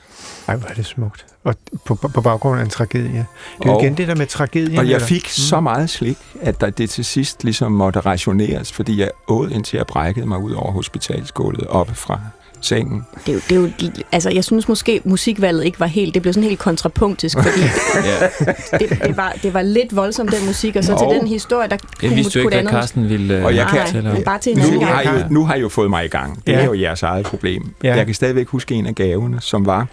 Ej, 0.48 0.56
hvor 0.56 0.68
er 0.68 0.74
det 0.74 0.86
smukt. 0.86 1.26
Og 1.44 1.56
på, 1.86 1.96
på 1.96 2.22
baggrund 2.22 2.60
af 2.60 2.64
en 2.64 2.70
tragedie. 2.70 3.26
Det 3.60 3.66
er 3.68 3.70
Og- 3.74 3.84
igen 3.84 3.98
det 3.98 4.08
der 4.08 4.16
med 4.16 4.26
tragedien. 4.28 4.78
Og 4.80 4.86
jeg 4.90 4.94
eller? 4.94 5.08
fik 5.08 5.24
mm. 5.24 5.28
så 5.30 5.60
meget 5.60 5.90
slik, 5.90 6.18
at 6.42 6.62
der 6.62 6.70
det 6.70 6.90
til 6.90 7.06
sidst 7.06 7.44
ligesom 7.44 7.72
måtte 7.72 8.00
rationeres, 8.00 8.72
fordi 8.72 9.00
jeg 9.00 9.10
åd 9.28 9.50
indtil 9.52 9.78
jeg 9.78 9.88
brækkede 9.88 10.26
mig 10.26 10.38
ud 10.40 10.52
over 10.52 10.72
hospitalsgulvet 10.72 11.68
oppe 11.68 11.96
fra 11.96 12.20
sengen. 12.62 13.04
Det 13.26 13.30
er 13.32 13.34
jo, 13.34 13.40
det 13.50 13.52
er 13.52 13.86
jo, 13.98 14.04
altså, 14.12 14.30
jeg 14.30 14.44
synes 14.44 14.68
måske, 14.68 15.02
musikvalget 15.04 15.66
ikke 15.66 15.80
var 15.80 15.86
helt, 15.86 16.14
det 16.14 16.22
blev 16.22 16.34
sådan 16.34 16.48
helt 16.50 16.60
kontrapunktisk, 16.60 17.38
fordi 17.42 17.60
Ja. 18.06 18.28
det, 18.80 19.00
det, 19.08 19.18
var, 19.18 19.34
det 19.44 19.54
var 19.54 19.62
lidt 19.62 19.96
voldsomt, 19.96 20.32
den 20.32 20.46
musik, 20.46 20.76
og 20.76 20.84
så 20.84 20.92
Jo. 20.92 20.98
til 21.12 21.20
den 21.20 21.28
historie, 21.28 21.68
der 21.70 21.78
Jeg 22.02 22.12
vidste 22.12 22.40
jo 22.40 22.48
ikke, 22.48 22.56
det 22.58 22.64
hvad 22.64 22.72
Carsten 22.72 23.10
ville 23.10 23.38
øh, 23.38 23.46
Og 23.46 23.56
jeg 23.56 23.66
Nej, 23.74 23.88
kan- 23.92 24.04
nej, 24.04 24.14
men 24.14 24.24
bare 24.24 24.40
til 24.40 24.52
en 24.52 24.60
anden 24.60 24.74
Nu 24.74 24.80
gang. 24.80 24.92
har, 24.94 25.02
I 25.02 25.08
jo, 25.22 25.24
nu 25.30 25.46
har 25.46 25.56
I 25.56 25.60
jo 25.60 25.70
fået 25.70 25.90
mig 25.90 26.06
i 26.06 26.08
gang. 26.08 26.48
Det 26.48 26.54
Ja. 26.54 26.60
er 26.60 26.66
jo 26.66 26.74
jeres 26.74 27.04
eget 27.04 27.26
problem. 27.26 27.74
Ja. 27.84 27.96
Jeg 27.96 28.06
kan 28.06 28.16
stadigvæk 28.16 28.48
huske 28.48 28.76
en 28.76 28.86
af 28.88 28.96
gaverne, 28.96 29.42
som 29.42 29.66
var... 29.66 29.88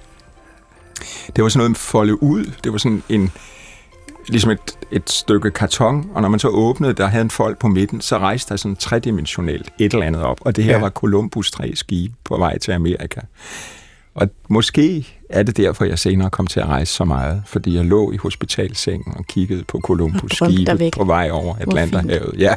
Det 1.37 1.45
var 1.45 1.49
sådan 1.49 1.59
noget 1.59 1.71
med 1.71 1.77
folde 1.77 2.23
ud. 2.23 2.45
Det 2.65 2.73
var 2.73 2.79
sådan 2.79 3.03
en... 3.09 3.33
Ligesom 4.29 4.51
et, 4.51 4.59
et 4.91 5.11
stykke 5.11 5.51
karton, 5.51 6.11
og 6.15 6.23
når 6.23 6.29
man 6.29 6.41
så 6.41 6.49
åbnede, 6.49 6.93
der 6.93 7.07
havde 7.07 7.23
en 7.23 7.31
fold 7.31 7.57
på 7.57 7.69
midten, 7.69 8.01
så 8.01 8.19
rejste 8.19 8.51
der 8.51 8.57
sådan 8.57 8.77
tredimensionelt 8.77 9.71
et 9.79 9.93
eller 9.93 10.07
andet 10.07 10.23
op. 10.23 10.39
Og 10.41 10.57
det 10.57 10.65
her 10.65 10.73
Ja. 10.73 10.79
var 10.81 10.91
Columbus 10.91 11.51
tre 11.51 11.73
skibe 11.77 12.15
på 12.25 12.37
vej 12.39 12.59
til 12.59 12.73
Amerika. 12.73 13.21
Og 14.15 14.29
måske 14.49 15.07
er 15.31 15.43
det 15.43 15.57
derfor, 15.57 15.85
jeg 15.85 15.99
senere 15.99 16.31
kom 16.31 16.47
til 16.47 16.61
at 16.61 16.67
rejse 16.67 16.93
så 16.93 17.05
meget, 17.05 17.43
fordi 17.47 17.77
jeg 17.77 17.85
lå 17.85 18.13
i 18.13 18.17
hospitalsengen 18.17 19.15
og 19.17 19.25
kiggede 19.27 19.65
på 19.65 19.81
Columbus 19.85 20.31
drømte 20.39 20.57
dig 20.57 20.65
skibe 20.67 20.79
væk. 20.79 20.93
på 20.93 21.05
vej 21.05 21.29
over 21.33 21.55
Atlanterhavet. 21.61 22.35
Ja. 22.39 22.55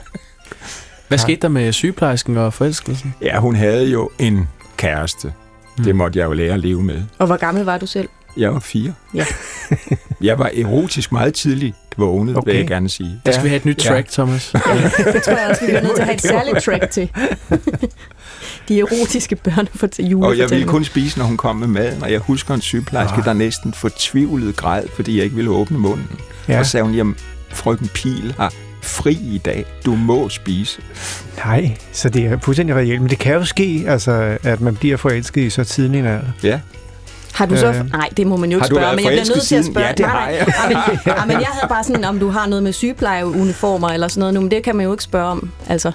Hvad 1.08 1.18
skete 1.18 1.42
der 1.42 1.48
med 1.48 1.72
sygeplejersken 1.72 2.38
og 2.38 2.54
forelskelsen? 2.54 3.14
ja, 3.22 3.40
hun 3.40 3.56
havde 3.56 3.90
jo 3.90 4.10
en 4.20 4.48
kæreste. 4.78 5.34
Det 5.78 5.96
måtte 5.96 6.20
jeg 6.20 6.26
jo 6.26 6.34
lære 6.34 6.54
at 6.54 6.60
leve 6.60 6.84
med. 6.84 7.02
Og 7.18 7.28
hvor 7.28 7.38
gammel 7.38 7.64
var 7.64 7.78
du 7.78 7.86
selv? 7.86 8.10
Jeg 8.38 8.54
var 8.54 8.60
fire. 8.60 8.94
Ja. 9.14 9.26
jeg 10.22 10.40
var 10.40 10.52
erotisk 10.58 11.12
meget 11.12 11.34
tidligt 11.34 11.76
vågnet, 11.98 12.38
okay. 12.38 12.52
Vil 12.52 12.58
jeg 12.60 12.68
gerne 12.68 12.90
sige. 12.90 13.22
Der 13.26 13.32
skal 13.32 13.44
vi 13.44 13.50
have 13.50 13.58
et 13.58 13.66
nyt 13.66 13.86
Ja. 13.86 13.90
track, 13.90 14.12
Thomas. 14.12 14.52
Det 14.52 15.24
tror 15.24 15.38
jeg 15.38 15.48
også, 15.50 15.62
vi 15.62 15.66
bliver 15.68 15.82
nødt 15.82 15.96
til 15.96 16.02
at 16.02 16.06
have 16.08 16.16
et 16.16 16.22
særligt 16.34 16.64
track 16.64 16.92
til. 16.92 17.10
De 18.70 18.80
erotiske 18.80 19.36
børn 19.36 19.68
for 19.76 19.88
til 19.88 20.16
Og 20.16 20.38
jeg 20.38 20.50
ville 20.50 20.66
kun 20.66 20.84
spise, 20.84 21.18
når 21.20 21.26
hun 21.26 21.38
kom 21.38 21.56
med 21.56 21.68
maden, 21.68 22.04
og 22.04 22.12
jeg 22.12 22.20
husker 22.20 22.54
en 22.54 22.62
sygeplejerske, 22.62 23.18
Ah. 23.18 23.26
der 23.26 23.34
næsten 23.34 23.74
fortvivlet 23.74 24.56
græd, 24.56 24.84
fordi 24.96 25.16
jeg 25.18 25.24
ikke 25.24 25.36
ville 25.36 25.52
åbne 25.52 25.78
munden. 25.80 26.08
Ja. 26.48 26.54
Ja. 26.54 26.60
Og 26.60 26.66
så 26.66 26.72
sagde 26.72 26.84
hun, 26.84 26.94
jamen, 26.96 27.16
frøken 27.50 27.88
Pil 27.94 28.36
har 28.38 28.54
fri 28.82 29.12
i 29.14 29.38
dag. 29.46 29.66
Du 29.86 29.96
må 29.96 30.30
spise. 30.30 30.82
Nej, 31.46 31.78
så 31.92 32.10
det 32.10 32.26
er 32.26 32.40
fuldstændig 32.44 32.76
reelt. 32.76 33.02
Men 33.02 33.10
det 33.10 33.20
kan 33.20 33.34
jo 33.34 33.46
ske, 33.46 33.84
altså, 33.88 34.38
at 34.44 34.62
man 34.62 34.76
bliver 34.76 34.98
forelsket 34.98 35.42
i 35.42 35.50
så 35.50 35.64
tidlig 35.64 36.00
en 36.00 36.06
alder. 36.06 36.22
Ja. 36.44 36.60
Har 37.38 37.46
du 37.46 37.56
så... 37.58 37.68
Øh, 37.68 37.92
Nej, 37.92 38.10
det 38.18 38.28
må 38.28 38.38
man 38.38 38.52
jo 38.52 38.58
ikke 38.58 38.68
spørge, 38.68 38.96
men 38.96 39.06
jeg 39.06 39.12
bliver 39.12 39.36
nødt 39.36 39.44
til 39.48 39.56
at 39.56 39.66
spørge. 39.66 39.86
Ja, 39.88 39.92
det 39.92 40.00
nej, 40.00 40.10
har 40.10 40.26
nej. 40.26 40.36
jeg. 40.38 40.48
Ja, 40.48 40.68
men, 40.68 41.14
ja, 41.18 41.26
men 41.26 41.32
jeg 41.42 41.48
havde 41.52 41.70
bare 41.70 41.84
sådan, 41.84 42.04
om 42.04 42.20
du 42.20 42.30
har 42.30 42.48
noget 42.48 42.64
med 42.64 42.74
sygeplejeuniformer 42.74 43.90
eller 43.90 44.08
sådan 44.08 44.20
noget 44.20 44.34
nu, 44.34 44.42
men 44.42 44.52
det 44.52 44.64
kan 44.64 44.76
man 44.76 44.86
jo 44.86 44.92
ikke 44.92 45.04
spørge 45.04 45.28
om, 45.28 45.52
altså. 45.70 45.92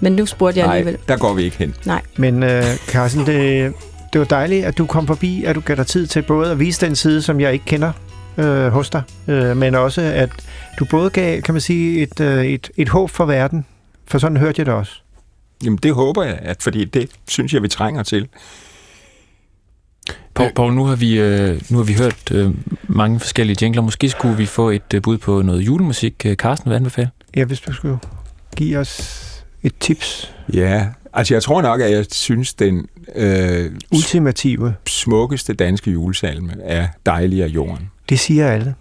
Men 0.00 0.12
nu 0.12 0.26
spurgte 0.26 0.60
jeg 0.60 0.68
alligevel. 0.68 0.92
Nej, 0.92 1.02
der 1.08 1.16
går 1.16 1.34
vi 1.34 1.42
ikke 1.42 1.56
hen. 1.56 1.74
Men 2.16 2.42
øh, 2.42 2.64
Carsten, 2.88 3.26
det, 3.26 3.72
det 4.12 4.18
var 4.18 4.24
dejligt, 4.24 4.64
at 4.64 4.78
du 4.78 4.86
kom 4.86 5.06
forbi, 5.06 5.44
at 5.44 5.54
du 5.54 5.60
gav 5.60 5.76
dig 5.76 5.86
tid 5.86 6.06
til 6.06 6.22
både 6.22 6.50
at 6.50 6.58
vise 6.58 6.86
den 6.86 6.96
side, 6.96 7.22
som 7.22 7.40
jeg 7.40 7.52
ikke 7.52 7.64
kender 7.64 7.92
øh, 8.38 8.68
hos 8.68 8.90
dig, 8.90 9.02
øh, 9.28 9.56
men 9.56 9.74
også 9.74 10.00
at 10.00 10.30
du 10.78 10.84
både 10.84 11.10
gav, 11.10 11.40
kan 11.42 11.54
man 11.54 11.60
sige, 11.60 12.02
et, 12.02 12.20
øh, 12.20 12.44
et, 12.44 12.70
et 12.76 12.88
håb 12.88 13.10
for 13.10 13.24
verden, 13.24 13.66
for 14.06 14.18
sådan 14.18 14.36
hørte 14.36 14.54
jeg 14.60 14.66
det 14.66 14.74
også. 14.74 14.92
Jamen, 15.64 15.78
det 15.82 15.94
håber 15.94 16.22
jeg, 16.22 16.38
at, 16.42 16.62
fordi 16.62 16.84
det 16.84 17.10
synes 17.28 17.54
jeg, 17.54 17.62
vi 17.62 17.68
trænger 17.68 18.02
til. 18.02 18.28
Paul, 20.34 20.52
Paul 20.54 20.72
nu, 20.74 20.84
har 20.84 20.96
vi, 20.96 21.18
øh, 21.20 21.62
nu 21.70 21.76
har 21.76 21.84
vi 21.84 21.92
hørt 21.94 22.30
øh, 22.30 22.50
mange 22.82 23.20
forskellige 23.20 23.56
jingler. 23.62 23.82
Måske 23.82 24.08
skulle 24.08 24.36
vi 24.36 24.46
få 24.46 24.70
et 24.70 24.94
øh, 24.94 25.02
bud 25.02 25.18
på 25.18 25.42
noget 25.42 25.60
julemusik. 25.60 26.26
Carsten 26.34 26.70
vil 26.70 26.76
anbefale. 26.76 27.10
Ja, 27.36 27.44
hvis 27.44 27.60
du 27.60 27.72
skulle 27.72 27.98
give 28.56 28.78
os 28.78 29.22
et 29.62 29.72
tips. 29.80 30.32
Ja, 30.54 30.86
altså 31.12 31.34
jeg 31.34 31.42
tror 31.42 31.62
nok, 31.62 31.80
at 31.80 31.90
jeg 31.92 32.06
synes, 32.10 32.54
den 32.54 32.86
øh, 33.14 33.70
Ultimative. 33.92 34.74
smukkeste 34.86 35.52
danske 35.54 35.90
julesalme 35.90 36.54
er 36.64 36.86
Dejlig 37.06 37.42
af 37.42 37.46
jorden. 37.48 37.90
Det 38.08 38.20
siger 38.20 38.46
alle. 38.48 38.74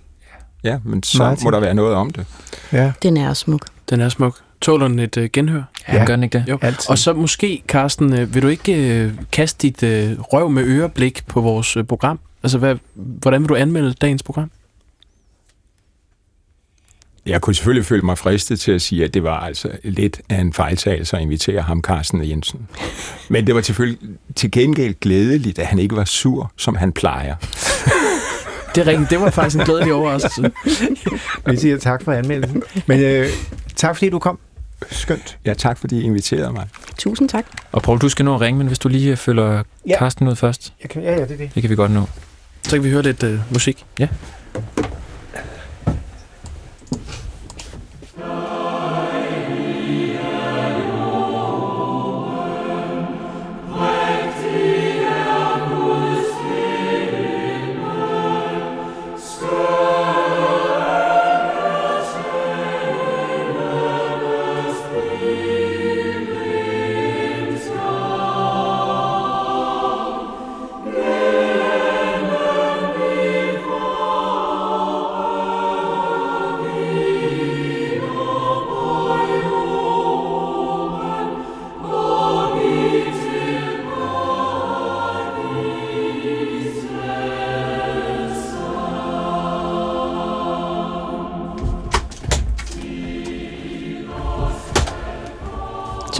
Ja, 0.63 0.77
men 0.85 1.03
så 1.03 1.17
Martin? 1.23 1.43
må 1.43 1.51
der 1.51 1.59
være 1.59 1.73
noget 1.73 1.95
om 1.95 2.09
det. 2.09 2.25
Ja, 2.71 2.91
Den 3.03 3.17
er 3.17 3.33
smuk. 3.33 3.65
Den 3.89 4.01
er 4.01 4.09
smuk. 4.09 4.37
Tåler 4.61 4.87
den 4.87 4.99
et 4.99 5.17
øh, 5.17 5.29
genhør? 5.33 5.61
Ja, 5.87 5.95
Ja. 5.95 6.05
gør 6.05 6.15
den 6.15 6.23
ikke 6.23 6.37
det? 6.37 6.45
Jo. 6.49 6.57
altid. 6.61 6.89
Og 6.89 6.97
så 6.97 7.13
måske, 7.13 7.63
Carsten, 7.67 8.13
øh, 8.13 8.33
vil 8.35 8.41
du 8.43 8.47
ikke 8.47 9.01
øh, 9.03 9.11
kaste 9.31 9.67
dit 9.67 9.83
øh, 9.83 10.19
røv 10.19 10.49
med 10.49 10.63
øreblik 10.63 11.23
på 11.27 11.41
vores 11.41 11.77
øh, 11.77 11.83
program? 11.83 12.19
Altså, 12.43 12.57
hvad, 12.57 12.75
hvordan 12.95 13.41
vil 13.41 13.49
du 13.49 13.55
anmelde 13.55 13.93
dagens 13.93 14.23
program? 14.23 14.51
Jeg 17.25 17.41
kunne 17.41 17.53
selvfølgelig 17.55 17.85
føle 17.85 18.01
mig 18.01 18.17
fristet 18.17 18.59
til 18.59 18.71
at 18.71 18.81
sige, 18.81 19.03
at 19.03 19.13
det 19.13 19.23
var 19.23 19.39
altså 19.39 19.69
lidt 19.83 20.21
af 20.29 20.35
en 20.41 20.53
fejltagelse 20.53 21.17
at 21.17 21.23
invitere 21.23 21.61
ham, 21.61 21.81
Carsten 21.81 22.29
Jensen. 22.29 22.67
Men 23.29 23.47
det 23.47 23.55
var 23.55 23.61
selvfølgelig 23.61 24.09
til 24.35 24.51
gengæld 24.51 24.95
glædeligt, 25.01 25.59
at 25.59 25.65
han 25.65 25.79
ikke 25.79 25.95
var 25.95 26.05
sur, 26.05 26.51
som 26.57 26.75
han 26.75 26.91
plejer. 26.91 27.35
Det 28.75 28.81
er 28.81 28.87
rigtigt. 28.87 29.09
Det 29.09 29.21
var 29.21 29.29
faktisk 29.29 29.59
en 29.59 29.65
glædelig 29.65 29.93
overraskelse. 29.93 30.51
Vi 31.51 31.57
siger 31.57 31.77
tak 31.77 32.03
for 32.03 32.11
anmeldelsen. 32.11 32.63
Men 32.87 32.99
øh, 32.99 33.27
tak 33.75 33.95
fordi 33.95 34.09
du 34.09 34.19
kom. 34.19 34.39
Skønt. 34.89 35.37
Ja, 35.45 35.53
tak 35.53 35.77
fordi 35.77 35.99
I 35.99 36.03
inviterede 36.03 36.53
mig. 36.53 36.67
Tusind 36.97 37.29
tak. 37.29 37.45
Og 37.71 37.81
Paul, 37.81 37.99
du 37.99 38.09
skal 38.09 38.25
nå 38.25 38.35
at 38.35 38.41
ringe, 38.41 38.57
men 38.57 38.67
hvis 38.67 38.79
du 38.79 38.87
lige 38.89 39.17
følger 39.17 39.51
Ja. 39.53 39.61
ja. 39.87 39.97
Carsten 39.99 40.27
ud 40.27 40.35
først, 40.35 40.73
Jeg 40.81 40.89
kan, 40.89 41.03
ja, 41.03 41.11
ja, 41.11 41.21
det 41.21 41.31
er 41.31 41.37
det. 41.37 41.51
det 41.55 41.63
kan 41.63 41.69
vi 41.69 41.75
godt 41.75 41.91
nå. 41.91 42.03
Så 42.63 42.71
kan 42.75 42.83
vi 42.83 42.89
høre 42.89 43.01
lidt 43.01 43.23
øh, 43.23 43.39
musik. 43.51 43.85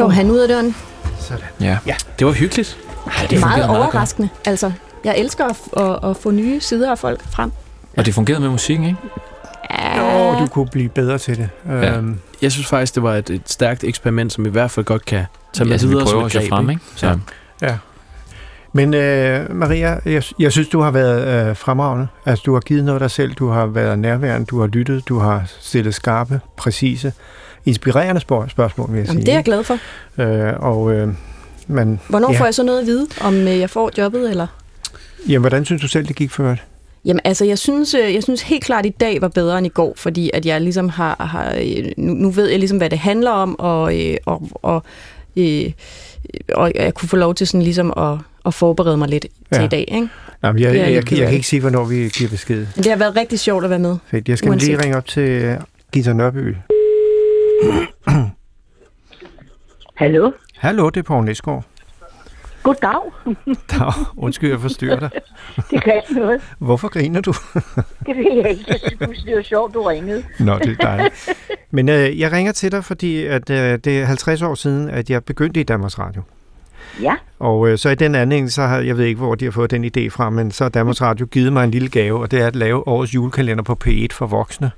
Så 0.02 0.08
han 0.08 0.32
ud 0.32 0.38
af 0.38 0.48
døren. 0.48 0.76
Sådan. 1.20 1.44
Ja. 1.62 1.78
Det 2.20 2.28
var 2.28 2.34
hyggeligt. 2.34 2.78
Ej, 3.08 3.26
Det 3.30 3.36
er 3.36 3.40
meget 3.46 3.70
overraskende. 3.70 4.30
Altså, 4.46 4.72
jeg 5.04 5.18
elsker 5.18 5.46
at, 5.46 5.58
at, 6.04 6.10
at 6.10 6.18
få 6.18 6.32
nye 6.32 6.62
sider 6.62 6.92
af 6.92 6.98
folk 7.00 7.22
frem. 7.30 7.52
Og 7.98 8.06
det 8.06 8.14
fungerede 8.14 8.42
med 8.42 8.50
musikken, 8.50 8.86
ikke? 8.86 8.98
Åh, 10.02 10.40
du 10.40 10.48
kunne 10.48 10.68
blive 10.68 10.90
bedre 10.90 11.18
til 11.18 11.38
det. 11.38 11.50
Ja. 11.68 11.98
Øhm, 11.98 12.20
Jeg 12.42 12.52
synes 12.52 12.68
faktisk, 12.68 12.96
det 12.96 13.04
var 13.04 13.16
et, 13.16 13.30
et 13.30 13.42
stærkt 13.46 13.84
eksperiment, 13.84 14.34
som 14.34 14.46
i 14.46 14.50
hvert 14.50 14.72
fald 14.72 14.86
godt 14.86 15.06
kan 15.06 15.26
tage 15.54 15.66
med 15.66 15.72
altså, 15.74 15.88
videre 15.88 16.08
som 16.08 16.20
et 16.26 16.36
jo 16.36 16.40
greb, 16.40 16.50
frem, 16.50 16.70
ikke? 16.70 16.82
Så. 16.96 17.20
Ja. 17.62 17.76
Men 18.74 18.94
øh, 18.94 19.56
Maria, 19.56 20.00
jeg, 20.06 20.24
jeg 20.40 20.52
synes, 20.52 20.68
du 20.68 20.82
har 20.82 20.92
været 20.92 21.50
øh, 21.50 21.56
fremragende. 21.56 22.08
Altså, 22.26 22.44
du 22.46 22.54
har 22.54 22.60
givet 22.60 22.84
noget 22.84 22.96
af 22.96 23.00
dig 23.00 23.12
selv, 23.12 23.34
du 23.34 23.50
har 23.50 23.66
været 23.66 24.00
nærværende, 24.00 24.46
du 24.46 24.60
har 24.60 24.68
lyttet, 24.68 25.08
du 25.10 25.20
har 25.20 25.44
stillet 25.60 25.96
skarpe, 25.96 26.40
præcise, 26.58 27.14
inspirerende 27.66 28.22
spørg- 28.22 28.50
spørgsmål, 28.50 28.92
vil 28.92 28.98
jeg 28.98 29.08
Jamen, 29.08 29.18
sige. 29.22 29.26
det 29.26 29.32
er 29.32 29.38
jeg 29.38 29.44
glad 29.44 29.64
for. 29.64 29.78
Øh, 30.18 30.54
og 30.60 30.92
øh, 30.94 31.08
man, 31.68 32.00
Hvornår 32.10 32.32
Ja. 32.34 32.40
får 32.40 32.46
jeg 32.46 32.54
så 32.54 32.64
noget 32.64 32.80
at 32.80 32.86
vide, 32.86 33.08
om 33.22 33.36
øh, 33.36 33.60
jeg 33.60 33.70
får 33.70 33.92
jobbet, 33.98 34.30
eller? 34.30 34.48
jamen, 35.30 35.42
hvordan 35.42 35.66
synes 35.66 35.82
du 35.82 35.88
selv, 35.88 36.08
det 36.08 36.16
gik 36.16 36.32
før? 36.32 36.56
Jamen 37.06 37.20
altså, 37.24 37.46
jeg 37.46 37.58
synes, 37.58 37.94
øh, 37.94 38.14
jeg 38.14 38.24
synes 38.24 38.42
helt 38.42 38.64
klart, 38.64 38.86
at 38.86 38.92
i 38.92 38.96
dag 39.00 39.22
var 39.22 39.28
bedre 39.28 39.58
end 39.58 39.66
i 39.68 39.70
går, 39.70 39.94
fordi 39.98 40.32
at 40.34 40.46
jeg 40.46 40.62
ligesom 40.62 40.90
har, 40.90 41.16
har 41.20 41.54
øh, 41.62 41.92
nu, 41.98 42.14
nu 42.14 42.30
ved 42.30 42.50
jeg 42.50 42.60
ligesom, 42.60 42.78
hvad 42.78 42.90
det 42.90 43.00
handler 43.00 43.32
om, 43.32 43.60
og, 43.60 43.94
og, 44.26 44.50
og, 44.54 44.84
øh, 45.36 45.72
og 46.54 46.72
jeg 46.76 46.94
kunne 46.94 47.10
få 47.10 47.16
lov 47.18 47.36
til 47.36 47.48
sådan 47.48 47.62
ligesom 47.62 47.94
at, 47.98 48.18
at 48.46 48.54
forberede 48.54 48.98
mig 48.98 49.10
lidt 49.10 49.26
ja. 49.52 49.58
til 49.58 49.66
i 49.66 49.68
dag. 49.68 49.86
Ikke? 49.92 50.08
Jamen, 50.44 50.62
jeg, 50.62 50.68
jeg, 50.76 50.76
jeg 50.80 50.88
jeg, 51.12 51.12
jeg, 51.20 51.28
kan 51.28 51.34
ikke 51.36 51.48
sige, 51.48 51.60
hvornår 51.60 51.84
vi 51.86 51.96
giver 51.96 52.30
besked. 52.30 52.58
Men 52.58 52.84
det 52.84 52.86
har 52.92 52.96
været 52.98 53.16
rigtig 53.16 53.40
sjovt 53.40 53.64
at 53.64 53.70
være 53.70 53.80
med. 53.80 53.98
Fedt. 54.12 54.30
Jeg 54.30 54.38
skal 54.38 54.50
Uanset. 54.50 54.68
lige 54.70 54.82
ringe 54.84 54.98
op 54.98 55.08
til 55.08 55.58
Gita 55.92 56.14
Nørby. 56.14 56.56
Hallo? 59.96 60.32
Hallo, 60.58 60.90
det 60.90 61.00
er 61.00 61.04
Poul 61.04 61.26
Næsgaard. 61.26 61.66
Goddag. 62.64 63.12
Dag, 63.72 63.94
undskyld, 64.18 64.50
jeg 64.50 64.60
forstyrrer 64.60 65.00
dig. 65.00 65.10
Det 65.72 65.84
kan 65.84 65.96
ikke 65.96 66.20
noget. 66.20 66.42
Hvorfor 66.60 66.88
griner 66.88 67.22
du? 67.22 67.34
Det 68.06 68.18
ved 68.18 68.42
jeg 68.44 68.50
ikke. 68.50 68.66
Jeg 68.68 68.80
synes, 68.80 69.24
det 69.24 69.36
var 69.36 69.42
sjovt, 69.42 69.74
du 69.74 69.82
ringede. 69.82 70.24
Nå, 70.40 70.58
det 70.60 70.72
er 70.72 70.76
dejligt. 70.76 71.30
Men 71.72 71.90
øh, 71.90 72.20
jeg 72.20 72.32
ringer 72.32 72.52
til 72.52 72.72
dig, 72.72 72.86
fordi 72.86 73.26
at, 73.26 73.50
øh, 73.50 73.80
det 73.84 74.02
er 74.02 74.06
50 74.06 74.42
år 74.42 74.56
siden, 74.56 74.90
at 74.90 75.10
jeg 75.10 75.24
begyndte 75.26 75.60
i 75.60 75.64
Danmarks 75.64 76.00
Radio. 76.00 76.22
Ja, 77.02 77.16
Og 77.40 77.68
øh, 77.70 77.78
så 77.78 77.90
i 77.90 77.96
den 77.96 78.16
anledning, 78.16 78.52
så 78.52 78.62
har 78.62 78.80
jeg 78.80 78.98
ved 78.98 79.06
ikke, 79.06 79.18
hvor 79.22 79.36
de 79.36 79.46
har 79.46 79.52
fået 79.52 79.72
den 79.72 79.86
idé 79.86 80.10
fra, 80.10 80.30
men 80.30 80.52
så 80.52 80.64
har 80.64 80.70
Danmarks 80.70 81.02
Radio 81.02 81.26
givet 81.26 81.54
mig 81.54 81.64
en 81.64 81.72
lille 81.72 81.90
gave, 81.90 82.20
og 82.20 82.32
det 82.32 82.42
er 82.42 82.48
at 82.48 82.56
lave 82.56 82.88
årets 82.88 83.16
julekalender 83.16 83.64
på 83.64 83.78
P1 83.86 84.08
for 84.12 84.26
voksne. 84.26 84.72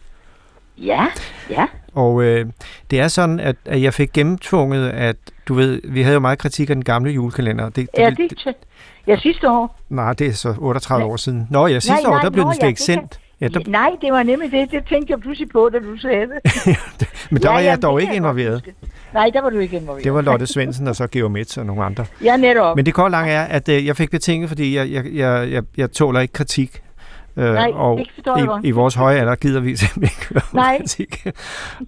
Ja, 0.77 1.05
ja. 1.49 1.65
Og 1.93 2.23
øh, 2.23 2.45
det 2.91 2.99
er 2.99 3.07
sådan, 3.07 3.39
at, 3.39 3.55
at 3.65 3.81
jeg 3.81 3.93
fik 3.93 4.13
gennemtvunget, 4.13 4.89
at 4.89 5.15
du 5.47 5.53
ved, 5.53 5.81
vi 5.83 6.01
havde 6.01 6.13
jo 6.13 6.19
meget 6.19 6.39
kritik 6.39 6.69
af 6.69 6.75
den 6.75 6.83
gamle 6.83 7.11
julekalender. 7.11 7.69
Det, 7.69 7.87
Ja, 7.97 8.09
det 8.09 8.31
er 8.31 8.35
til- 8.43 8.55
Ja, 9.07 9.17
sidste 9.17 9.49
år. 9.49 9.79
Nej, 9.89 10.13
det 10.13 10.27
er 10.27 10.33
så 10.33 10.55
38 10.59 11.05
år 11.05 11.17
siden. 11.17 11.47
Nå 11.51 11.67
ja, 11.67 11.79
sidste 11.79 11.91
Nej, 11.91 12.01
år, 12.05 12.13
nej, 12.13 12.21
der 12.21 12.29
blev 12.29 12.43
nå, 12.43 12.49
den 12.49 12.55
slet 12.55 12.63
ja, 12.63 12.67
ikke 12.67 12.77
det 12.79 12.85
kan- 12.87 12.95
sendt. 12.95 13.19
Ja, 13.41 13.47
der, 13.47 13.59
Nej, 13.67 13.89
det 14.01 14.11
var 14.13 14.23
nemlig 14.23 14.51
det. 14.51 14.71
Det 14.71 14.83
tænkte 14.89 15.11
jeg 15.11 15.19
pludselig 15.19 15.49
på, 15.49 15.69
da 15.73 15.79
du 15.79 15.97
sagde 15.97 16.21
det. 16.21 16.39
men 17.31 17.41
der 17.41 17.49
ja, 17.49 17.53
var 17.53 17.59
jamen, 17.59 17.69
jeg 17.69 17.81
dog 17.81 17.97
det 17.97 18.01
ikke 18.03 18.15
involveret. 18.15 18.63
Nej, 19.13 19.29
der 19.33 19.41
var 19.41 19.49
du 19.49 19.59
ikke 19.59 19.77
involveret. 19.77 20.03
Det 20.03 20.13
var 20.13 20.21
Lotte 20.21 20.47
Svendsen 20.47 20.87
og 20.87 20.95
så 20.95 21.07
Georg 21.07 21.31
Metz 21.31 21.57
og 21.57 21.65
nogle 21.65 21.83
andre. 21.83 22.05
Ja, 22.23 22.37
netop. 22.37 22.75
Men 22.75 22.85
det 22.85 22.93
korte 22.93 23.11
lange 23.11 23.31
er, 23.31 23.43
at 23.43 23.69
øh, 23.69 23.85
jeg 23.85 23.95
fik 23.97 24.11
betinget, 24.11 24.49
fordi 24.49 24.75
jeg, 24.75 24.91
jeg, 24.91 25.05
jeg, 25.13 25.51
jeg, 25.51 25.63
jeg 25.77 25.91
tåler 25.91 26.19
ikke 26.19 26.33
kritik. 26.33 26.82
Øh, 27.37 27.53
Nej, 27.53 27.71
og 27.73 27.99
jeg 28.25 28.49
i, 28.63 28.67
i 28.67 28.71
vores 28.71 28.95
høje 28.95 29.19
alder 29.19 29.35
gider 29.35 29.59
vi 29.59 29.75
simpelthen 29.75 30.03
ikke 30.03 30.27
høre 30.33 30.41
Nej. 30.53 30.81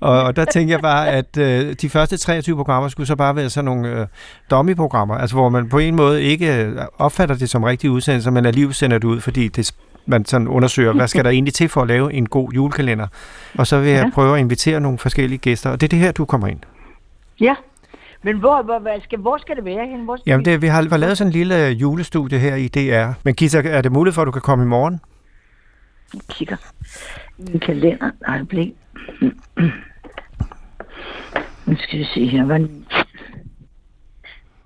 og, 0.01 0.23
og 0.23 0.35
der 0.35 0.45
tænker 0.45 0.73
jeg 0.73 0.81
bare, 0.81 1.07
at 1.09 1.37
øh, 1.37 1.73
de 1.81 1.89
første 1.89 2.17
23 2.17 2.55
programmer 2.55 2.89
skulle 2.89 3.07
så 3.07 3.15
bare 3.15 3.35
være 3.35 3.49
sådan 3.49 3.65
nogle 3.65 3.89
øh, 3.89 4.07
dummy-programmer, 4.51 5.15
altså 5.17 5.35
hvor 5.35 5.49
man 5.49 5.69
på 5.69 5.77
en 5.77 5.95
måde 5.95 6.23
ikke 6.23 6.63
øh, 6.63 6.77
opfatter 6.97 7.35
det 7.35 7.49
som 7.49 7.63
rigtige 7.63 7.91
udsendelser, 7.91 8.31
men 8.31 8.45
alligevel 8.45 8.73
sender 8.73 8.97
det 8.97 9.07
ud, 9.07 9.19
fordi 9.21 9.47
det, 9.47 9.71
man 10.05 10.25
sådan 10.25 10.47
undersøger, 10.47 10.93
hvad 10.93 11.07
skal 11.07 11.23
der 11.23 11.29
egentlig 11.29 11.53
til 11.53 11.69
for 11.69 11.81
at 11.81 11.87
lave 11.87 12.13
en 12.13 12.25
god 12.29 12.51
julekalender. 12.51 13.07
Og 13.57 13.67
så 13.67 13.79
vil 13.79 13.89
jeg 13.89 14.03
Ja. 14.03 14.09
prøve 14.13 14.33
at 14.35 14.39
invitere 14.39 14.79
nogle 14.79 14.97
forskellige 14.97 15.37
gæster, 15.39 15.69
og 15.69 15.81
det 15.81 15.87
er 15.87 15.89
det 15.89 15.99
her, 15.99 16.11
du 16.11 16.25
kommer 16.25 16.47
ind. 16.47 16.59
Ja. 17.39 17.55
Men 18.23 18.37
hvor, 18.37 18.61
hvor, 18.63 18.79
hvor, 18.79 18.91
skal, 19.03 19.19
hvor 19.19 19.37
skal 19.37 19.55
det 19.55 19.65
være 19.65 19.87
hen? 19.87 20.03
Hvor 20.05 20.15
skal 20.15 20.31
Jamen, 20.31 20.45
vi- 20.45 20.51
det, 20.51 20.61
vi 20.61 20.67
har 20.67 20.81
vi 20.81 20.87
har 20.89 20.97
lavet 20.97 21.17
sådan 21.17 21.29
en 21.29 21.33
lille 21.33 21.65
øh, 21.67 21.81
julestudie 21.81 22.39
her 22.39 22.55
i 22.55 22.67
DR. 22.67 23.11
Men 23.23 23.33
Gita, 23.33 23.61
er 23.65 23.81
det 23.81 23.91
muligt 23.91 24.13
for, 24.15 24.21
at 24.21 24.25
du 24.25 24.31
kan 24.31 24.41
komme 24.41 24.63
i 24.63 24.67
morgen? 24.67 24.99
Jeg 26.13 26.21
kigger 26.29 26.57
i 27.37 27.41
min 27.41 27.59
kalender. 27.59 28.07
Et 28.07 28.13
øjeblik. 28.27 28.73
Nu 31.65 31.75
skal 31.77 31.99
vi 31.99 32.05
se 32.13 32.27
her. 32.27 32.45
Hvad... 32.45 32.59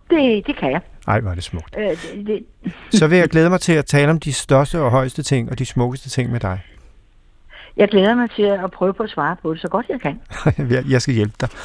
Det, 0.09 0.47
det 0.47 0.55
kan 0.57 0.71
jeg. 0.71 0.81
Ej, 1.07 1.19
hvor 1.19 1.31
er 1.31 1.35
det 1.35 1.43
smukt. 1.43 1.75
Øh, 1.77 1.89
det, 1.89 2.27
det, 2.27 2.43
Så 2.91 3.07
vil 3.07 3.17
jeg 3.17 3.29
glæde 3.29 3.49
mig 3.49 3.61
til 3.61 3.73
at 3.73 3.85
tale 3.85 4.11
om 4.11 4.19
de 4.19 4.33
største 4.33 4.79
og 4.81 4.91
højeste 4.91 5.23
ting, 5.23 5.49
og 5.51 5.59
de 5.59 5.65
smukkeste 5.65 6.09
ting 6.09 6.31
med 6.31 6.39
dig. 6.39 6.61
jeg 7.77 7.87
glæder 7.89 8.15
mig 8.15 8.29
til 8.31 8.43
at 8.43 8.71
prøve 8.71 8.93
på 8.93 9.03
at 9.03 9.09
svare 9.09 9.35
på 9.41 9.53
det, 9.53 9.61
så 9.61 9.67
godt 9.67 9.85
jeg 9.89 10.01
kan. 10.01 10.19
Jeg- 10.75 10.85
jeg 10.89 11.01
skal 11.01 11.13
hjælpe 11.13 11.35
dig. 11.41 11.49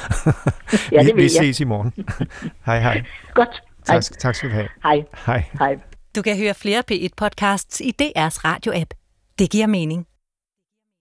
Ja, 0.91 1.01
vi, 1.01 1.07
det 1.07 1.15
vil 1.15 1.15
vi 1.15 1.21
jeg. 1.21 1.31
ses 1.31 1.59
i 1.59 1.63
morgen. 1.63 1.93
hej, 2.65 2.79
hej. 2.79 3.03
Godt. 3.33 3.63
Hej. 3.87 3.99
Tak, 4.01 4.19
tak 4.19 4.35
skal 4.35 4.49
du 4.49 4.53
have. 4.53 4.67
Hej. 4.83 5.03
Hej. 5.25 5.43
Hej. 5.59 5.77
Du 6.15 6.21
kan 6.21 6.37
høre 6.37 6.53
flere 6.53 6.83
P1-podcasts 6.91 7.79
i 7.81 7.93
DR's 8.01 8.37
radio-app. 8.45 9.04
Det 9.37 9.53
giver 9.53 9.67
mening. 9.67 10.05